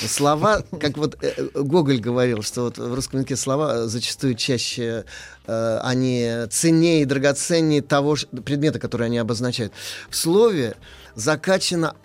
Слова, 0.05 0.63
как 0.81 0.97
вот 0.97 1.17
э, 1.21 1.47
Гоголь 1.55 2.01
говорил, 2.01 2.43
что 2.43 2.63
вот 2.63 2.77
в 2.77 2.93
русском 2.93 3.19
языке 3.19 3.37
слова 3.37 3.87
зачастую 3.87 4.35
чаще 4.35 5.05
э, 5.47 5.79
они 5.81 6.29
ценнее 6.49 7.03
и 7.03 7.05
драгоценнее 7.05 7.81
того 7.81 8.17
предмета, 8.45 8.79
который 8.79 9.07
они 9.07 9.17
обозначают. 9.17 9.71
В 10.09 10.17
слове 10.17 10.75
закачана 11.15 11.95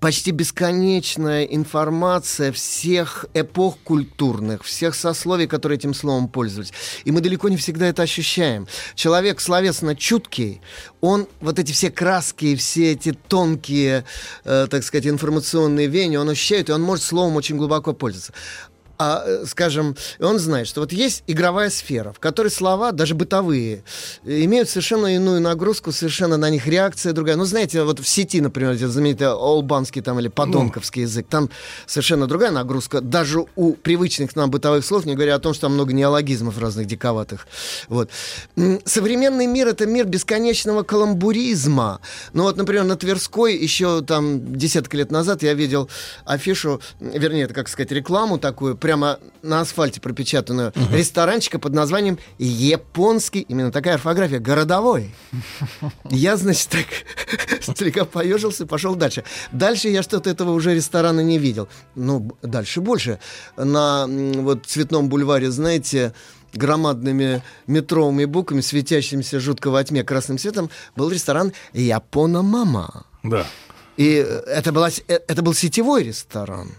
почти 0.00 0.30
бесконечная 0.30 1.44
информация 1.44 2.52
всех 2.52 3.26
эпох 3.34 3.78
культурных, 3.82 4.62
всех 4.64 4.94
сословий, 4.94 5.46
которые 5.46 5.78
этим 5.78 5.94
словом 5.94 6.28
пользовались. 6.28 6.72
И 7.04 7.10
мы 7.10 7.20
далеко 7.20 7.48
не 7.48 7.56
всегда 7.56 7.86
это 7.86 8.02
ощущаем. 8.02 8.66
Человек 8.94 9.40
словесно 9.40 9.96
чуткий, 9.96 10.60
он 11.00 11.26
вот 11.40 11.58
эти 11.58 11.72
все 11.72 11.90
краски, 11.90 12.54
все 12.54 12.92
эти 12.92 13.12
тонкие, 13.12 14.04
э, 14.44 14.66
так 14.70 14.84
сказать, 14.84 15.06
информационные 15.06 15.88
веяния, 15.88 16.20
он 16.20 16.28
ощущает, 16.28 16.68
и 16.68 16.72
он 16.72 16.82
может 16.82 17.04
словом 17.04 17.36
очень 17.36 17.56
глубоко 17.56 17.92
пользоваться. 17.92 18.32
А, 19.02 19.24
э, 19.26 19.44
скажем, 19.46 19.96
он 20.20 20.38
знает, 20.38 20.68
что 20.68 20.80
вот 20.80 20.92
есть 20.92 21.24
игровая 21.26 21.70
сфера, 21.70 22.12
в 22.12 22.20
которой 22.20 22.50
слова, 22.52 22.92
даже 22.92 23.16
бытовые, 23.16 23.82
имеют 24.24 24.68
совершенно 24.68 25.08
иную 25.08 25.40
нагрузку, 25.40 25.90
совершенно 25.90 26.36
на 26.36 26.50
них 26.50 26.68
реакция 26.68 27.12
другая. 27.12 27.34
Ну, 27.36 27.44
знаете, 27.44 27.82
вот 27.82 27.98
в 27.98 28.06
сети, 28.06 28.40
например, 28.40 28.72
эти 28.72 28.84
знаменитый 28.84 29.26
олбанский 29.26 30.02
там 30.02 30.20
или 30.20 30.28
подонковский 30.28 31.02
язык, 31.02 31.26
там 31.28 31.50
совершенно 31.84 32.28
другая 32.28 32.52
нагрузка, 32.52 33.00
даже 33.00 33.44
у 33.56 33.72
привычных 33.72 34.36
нам 34.36 34.50
бытовых 34.52 34.84
слов, 34.84 35.04
не 35.04 35.16
говоря 35.16 35.34
о 35.34 35.40
том, 35.40 35.52
что 35.52 35.62
там 35.62 35.74
много 35.74 35.92
неологизмов 35.92 36.58
разных 36.58 36.86
диковатых. 36.86 37.48
Вот. 37.88 38.08
Современный 38.84 39.46
мир— 39.46 39.66
это 39.68 39.84
мир 39.84 40.06
бесконечного 40.06 40.84
каламбуризма. 40.84 42.00
Ну 42.34 42.44
вот, 42.44 42.56
например, 42.56 42.84
на 42.84 42.96
Тверской 42.96 43.56
еще 43.56 44.02
там 44.02 44.54
десяток 44.56 44.94
лет 44.94 45.10
назад 45.10 45.42
я 45.42 45.54
видел 45.54 45.90
афишу, 46.24 46.80
вернее, 47.00 47.44
это, 47.44 47.54
как 47.54 47.68
сказать, 47.68 47.90
рекламу 47.90 48.38
такую, 48.38 48.76
прямо 48.76 48.91
прямо 48.92 49.18
на 49.42 49.60
асфальте 49.62 50.02
пропечатанную, 50.02 50.70
ресторанчика 50.92 51.58
под 51.58 51.72
названием 51.72 52.18
«Японский», 52.38 53.40
именно 53.40 53.72
такая 53.72 53.94
орфография, 53.94 54.38
«Городовой». 54.38 55.14
Я, 56.10 56.36
значит, 56.36 56.68
так 56.68 56.86
слегка 57.76 58.04
поежился, 58.04 58.66
пошел 58.66 58.94
дальше. 58.94 59.24
Дальше 59.50 59.88
я 59.88 60.02
что-то 60.02 60.28
этого 60.28 60.50
уже 60.50 60.74
ресторана 60.74 61.20
не 61.20 61.38
видел. 61.38 61.68
Ну, 61.94 62.36
дальше 62.42 62.82
больше. 62.82 63.18
На 63.56 64.06
вот 64.06 64.66
цветном 64.66 65.08
бульваре, 65.08 65.50
знаете, 65.50 66.12
громадными 66.52 67.42
метровыми 67.66 68.26
буквами, 68.26 68.60
светящимися 68.60 69.40
жутко 69.40 69.70
во 69.70 69.82
тьме 69.82 70.04
красным 70.04 70.36
цветом, 70.36 70.68
был 70.96 71.10
ресторан 71.10 71.54
«Япона 71.72 72.42
Мама». 72.42 73.06
Да. 73.22 73.46
И 73.96 74.16
э, 74.16 74.42
это, 74.46 74.70
была, 74.70 74.90
э, 74.90 75.18
это 75.28 75.40
был 75.40 75.54
сетевой 75.54 76.02
ресторан. 76.04 76.72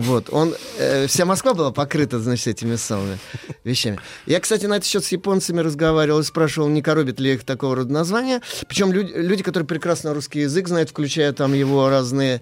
Вот, 0.00 0.28
он, 0.30 0.54
э, 0.78 1.06
вся 1.06 1.24
Москва 1.24 1.54
была 1.54 1.72
покрыта, 1.72 2.18
значит, 2.18 2.48
этими 2.48 2.76
самыми 2.76 3.18
вещами. 3.64 3.98
Я, 4.26 4.40
кстати, 4.40 4.66
на 4.66 4.74
этот 4.74 4.86
счет 4.86 5.04
с 5.04 5.12
японцами 5.12 5.60
разговаривал 5.60 6.20
и 6.20 6.24
спрашивал, 6.24 6.68
не 6.68 6.82
коробит 6.82 7.20
ли 7.20 7.34
их 7.34 7.44
такого 7.44 7.76
рода 7.76 7.92
названия. 7.92 8.42
Причем 8.68 8.92
люди, 8.92 9.12
люди, 9.14 9.42
которые 9.42 9.66
прекрасно 9.66 10.14
русский 10.14 10.40
язык 10.40 10.68
знают, 10.68 10.90
включая 10.90 11.32
там 11.32 11.54
его 11.54 11.88
разные 11.88 12.40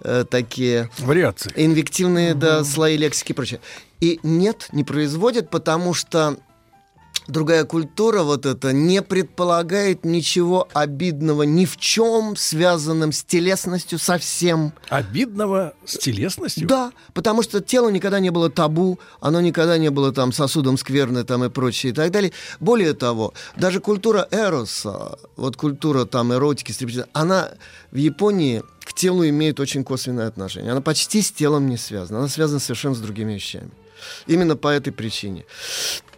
э, 0.00 0.24
такие 0.28 0.90
Вариации. 0.98 1.52
инвективные 1.56 2.34
да, 2.34 2.64
слои 2.64 2.96
лексики 2.96 3.32
и 3.32 3.34
прочее. 3.34 3.60
И 4.00 4.20
нет, 4.22 4.68
не 4.72 4.84
производят, 4.84 5.50
потому 5.50 5.94
что 5.94 6.36
другая 7.30 7.64
культура 7.64 8.22
вот 8.22 8.46
эта 8.46 8.72
не 8.72 9.02
предполагает 9.02 10.04
ничего 10.04 10.68
обидного 10.72 11.44
ни 11.44 11.64
в 11.64 11.76
чем, 11.76 12.36
связанным 12.36 13.12
с 13.12 13.22
телесностью 13.22 13.98
совсем. 13.98 14.72
Обидного 14.88 15.74
с 15.84 15.98
телесностью? 15.98 16.66
Да, 16.66 16.92
потому 17.14 17.42
что 17.42 17.60
тело 17.60 17.88
никогда 17.88 18.20
не 18.20 18.30
было 18.30 18.50
табу, 18.50 18.98
оно 19.20 19.40
никогда 19.40 19.78
не 19.78 19.90
было 19.90 20.12
там 20.12 20.32
сосудом 20.32 20.76
скверны 20.76 21.24
там 21.24 21.44
и 21.44 21.48
прочее 21.48 21.92
и 21.92 21.94
так 21.94 22.10
далее. 22.10 22.32
Более 22.58 22.94
того, 22.94 23.34
даже 23.56 23.80
культура 23.80 24.26
эроса, 24.30 25.18
вот 25.36 25.56
культура 25.56 26.04
там 26.04 26.32
эротики, 26.32 26.72
стриптиза, 26.72 27.08
она 27.12 27.52
в 27.90 27.96
Японии 27.96 28.62
к 28.80 28.92
телу 28.92 29.26
имеет 29.28 29.60
очень 29.60 29.84
косвенное 29.84 30.26
отношение. 30.26 30.72
Она 30.72 30.80
почти 30.80 31.22
с 31.22 31.30
телом 31.30 31.68
не 31.68 31.76
связана, 31.76 32.20
она 32.20 32.28
связана 32.28 32.60
совершенно 32.60 32.94
с 32.94 33.00
другими 33.00 33.34
вещами. 33.34 33.70
Именно 34.26 34.56
по 34.56 34.68
этой 34.68 34.92
причине. 34.92 35.44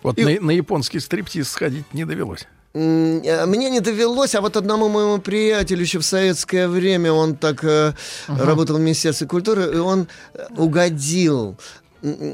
Вот 0.03 0.19
И- 0.19 0.25
на, 0.25 0.41
на 0.47 0.51
японский 0.51 1.01
стриптиз 1.01 1.49
сходить 1.51 1.85
не 1.95 2.05
довелось. 2.05 2.47
Э, 2.75 3.47
Мне 3.47 3.69
не 3.71 3.81
довелось, 3.81 4.35
а 4.35 4.41
вот 4.41 4.57
одному 4.57 4.89
моему 4.89 5.19
приятелю 5.19 5.83
еще 5.83 5.99
в 5.99 6.05
советское 6.05 6.69
время, 6.69 7.13
он 7.13 7.37
так 7.37 7.63
э, 7.65 7.93
работал 8.29 8.77
в 8.77 8.81
Министерстве 8.81 9.27
культуры, 9.27 9.75
и 9.75 9.79
он 9.79 10.09
э, 10.35 10.47
угодил. 10.57 11.57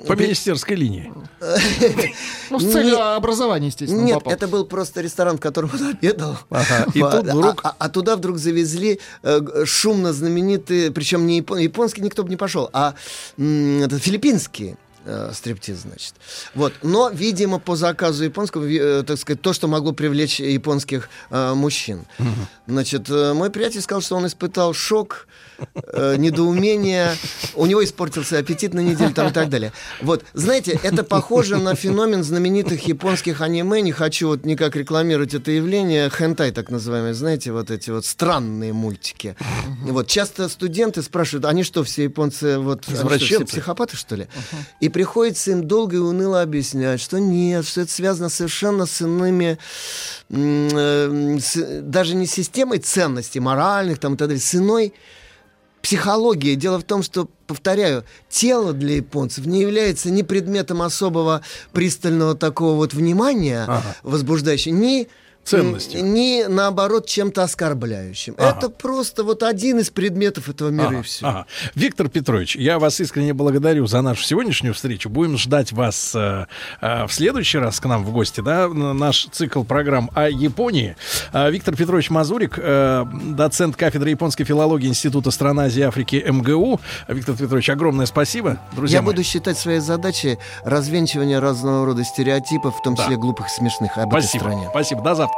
По 0.06 0.14
министерской 0.16 0.76
линии. 0.76 1.12
Ну, 2.50 2.58
с 2.58 2.72
целью 2.72 2.98
образования, 3.16 3.66
естественно, 3.66 4.00
Нет, 4.00 4.22
это 4.26 4.48
был 4.48 4.64
просто 4.64 5.02
ресторан, 5.02 5.36
в 5.36 5.40
котором 5.40 5.70
он 5.74 5.90
обедал. 5.90 6.38
И 6.94 7.00
тут 7.00 7.26
вдруг- 7.26 7.60
А, 7.64 7.68
а- 7.68 7.74
а 7.78 7.88
туда 7.90 8.16
вдруг 8.16 8.38
завезли 8.38 8.98
шумно 9.66 10.12
знаменитые, 10.14 10.90
причем 10.90 11.26
не 11.26 11.40
япон- 11.42 11.58
японский 11.60 12.00
никто 12.00 12.22
бы 12.22 12.30
не 12.30 12.36
пошел, 12.36 12.70
а 12.72 12.94
филиппинские 13.36 14.76
э, 15.08 15.32
стриптиз, 15.32 15.78
значит. 15.78 16.14
Вот. 16.54 16.72
Но, 16.82 17.10
видимо, 17.10 17.58
по 17.58 17.76
заказу 17.76 18.24
японского, 18.24 18.64
э, 18.68 19.02
так 19.02 19.18
сказать, 19.18 19.40
то, 19.40 19.52
что 19.52 19.68
могло 19.68 19.92
привлечь 19.92 20.40
японских 20.40 21.08
э, 21.30 21.54
мужчин. 21.54 22.04
Значит, 22.66 23.08
э, 23.10 23.32
мой 23.32 23.50
приятель 23.50 23.80
сказал, 23.80 24.02
что 24.02 24.16
он 24.16 24.26
испытал 24.26 24.74
шок, 24.74 25.26
э, 25.92 26.16
недоумение, 26.16 27.14
у 27.54 27.66
него 27.66 27.82
испортился 27.84 28.38
аппетит 28.38 28.74
на 28.74 28.80
неделю 28.80 29.12
там, 29.14 29.28
и 29.28 29.32
так 29.32 29.48
далее. 29.48 29.72
Вот, 30.02 30.24
знаете, 30.34 30.78
это 30.82 31.04
похоже 31.04 31.56
на 31.56 31.74
феномен 31.74 32.22
знаменитых 32.22 32.86
японских 32.86 33.40
аниме, 33.40 33.80
не 33.82 33.92
хочу 33.92 34.28
вот 34.28 34.44
никак 34.44 34.76
рекламировать 34.76 35.34
это 35.34 35.50
явление, 35.50 36.10
хентай 36.10 36.50
так 36.52 36.70
называемые, 36.70 37.14
знаете, 37.14 37.52
вот 37.52 37.70
эти 37.70 37.90
вот 37.90 38.04
странные 38.04 38.72
мультики. 38.72 39.36
Вот, 39.82 40.06
часто 40.08 40.48
студенты 40.48 41.02
спрашивают, 41.02 41.44
они 41.44 41.62
что, 41.64 41.84
все 41.84 42.04
японцы, 42.04 42.58
вот, 42.58 42.84
что, 42.84 43.06
все 43.18 43.36
психопаты, 43.46 43.96
что 43.96 44.16
ли? 44.16 44.26
И 44.80 44.88
приходится 44.88 45.50
им 45.50 45.66
долго 45.66 45.96
и 45.96 46.00
уныло 46.00 46.42
объяснять, 46.42 47.00
что 47.00 47.18
нет, 47.18 47.66
что 47.66 47.82
это 47.82 47.90
связано 47.92 48.28
совершенно 48.28 48.86
с 48.86 49.00
иными, 49.00 49.58
э, 50.30 51.38
с- 51.40 51.80
даже 51.82 52.14
не 52.14 52.26
системой 52.26 52.78
ценностей 52.78 53.40
моральных 53.40 53.98
там, 53.98 54.14
и 54.14 54.16
так 54.16 54.28
далее, 54.28 54.40
с 54.42 54.54
иной 54.54 54.92
психологией. 55.82 56.56
Дело 56.56 56.78
в 56.78 56.84
том, 56.84 57.02
что, 57.02 57.28
повторяю, 57.46 58.04
тело 58.28 58.72
для 58.72 58.96
японцев 58.96 59.46
не 59.46 59.60
является 59.60 60.10
ни 60.10 60.22
предметом 60.22 60.82
особого 60.82 61.42
пристального 61.72 62.34
такого 62.34 62.74
вот 62.76 62.94
внимания, 62.94 63.64
Ага. 63.66 63.96
возбуждающего, 64.02 64.74
ни 64.74 65.08
Ценностью. 65.48 66.00
м, 66.00 66.14
Ни, 66.14 66.44
наоборот, 66.48 67.06
чем-то 67.06 67.42
оскорбляющим. 67.42 68.34
Ага. 68.38 68.56
Это 68.58 68.68
просто 68.70 69.24
вот 69.24 69.42
один 69.42 69.78
из 69.78 69.90
предметов 69.90 70.48
этого 70.48 70.70
мира 70.70 70.88
Ага, 70.88 70.98
и 70.98 71.02
все. 71.02 71.26
ага. 71.26 71.46
Виктор 71.74 72.08
Петрович, 72.08 72.56
я 72.56 72.78
вас 72.78 73.00
искренне 73.00 73.32
благодарю 73.34 73.86
за 73.86 74.00
нашу 74.02 74.22
сегодняшнюю 74.22 74.74
встречу. 74.74 75.08
Будем 75.08 75.36
ждать 75.38 75.72
вас 75.72 76.12
э, 76.14 76.46
э, 76.80 77.06
в 77.06 77.12
следующий 77.12 77.58
раз 77.58 77.80
к 77.80 77.84
нам 77.86 78.04
в 78.04 78.12
гости, 78.12 78.40
да, 78.40 78.68
на 78.68 78.92
наш 78.94 79.26
цикл 79.32 79.62
программ 79.64 80.10
о 80.14 80.28
Японии. 80.28 80.96
А, 81.32 81.50
Виктор 81.50 81.74
Петрович 81.76 82.10
Мазурик, 82.10 82.58
э, 82.58 83.04
доцент 83.24 83.76
кафедры 83.76 84.10
японской 84.10 84.44
филологии 84.44 84.88
Института 84.88 85.30
стран 85.30 85.60
Азии 85.60 85.80
и 85.80 85.84
Африки 85.84 86.24
МГУ. 86.26 86.80
Виктор 87.08 87.34
Петрович, 87.36 87.68
огромное 87.70 88.06
спасибо. 88.06 88.58
Друзья 88.72 88.98
Я 88.98 89.02
мои. 89.02 89.12
буду 89.14 89.22
считать 89.24 89.58
своей 89.58 89.80
задачей 89.80 90.38
развенчивание 90.64 91.38
разного 91.38 91.86
рода 91.86 92.04
стереотипов, 92.04 92.76
в 92.78 92.82
том 92.82 92.94
Да. 92.94 93.04
числе 93.04 93.16
глупых 93.16 93.46
и 93.46 93.50
смешных, 93.50 93.96
об 93.96 94.08
этой 94.14 94.22
Спасибо. 94.22 94.42
стране. 94.42 94.66
Спасибо. 94.70 95.02
До 95.02 95.14
завтра. 95.14 95.37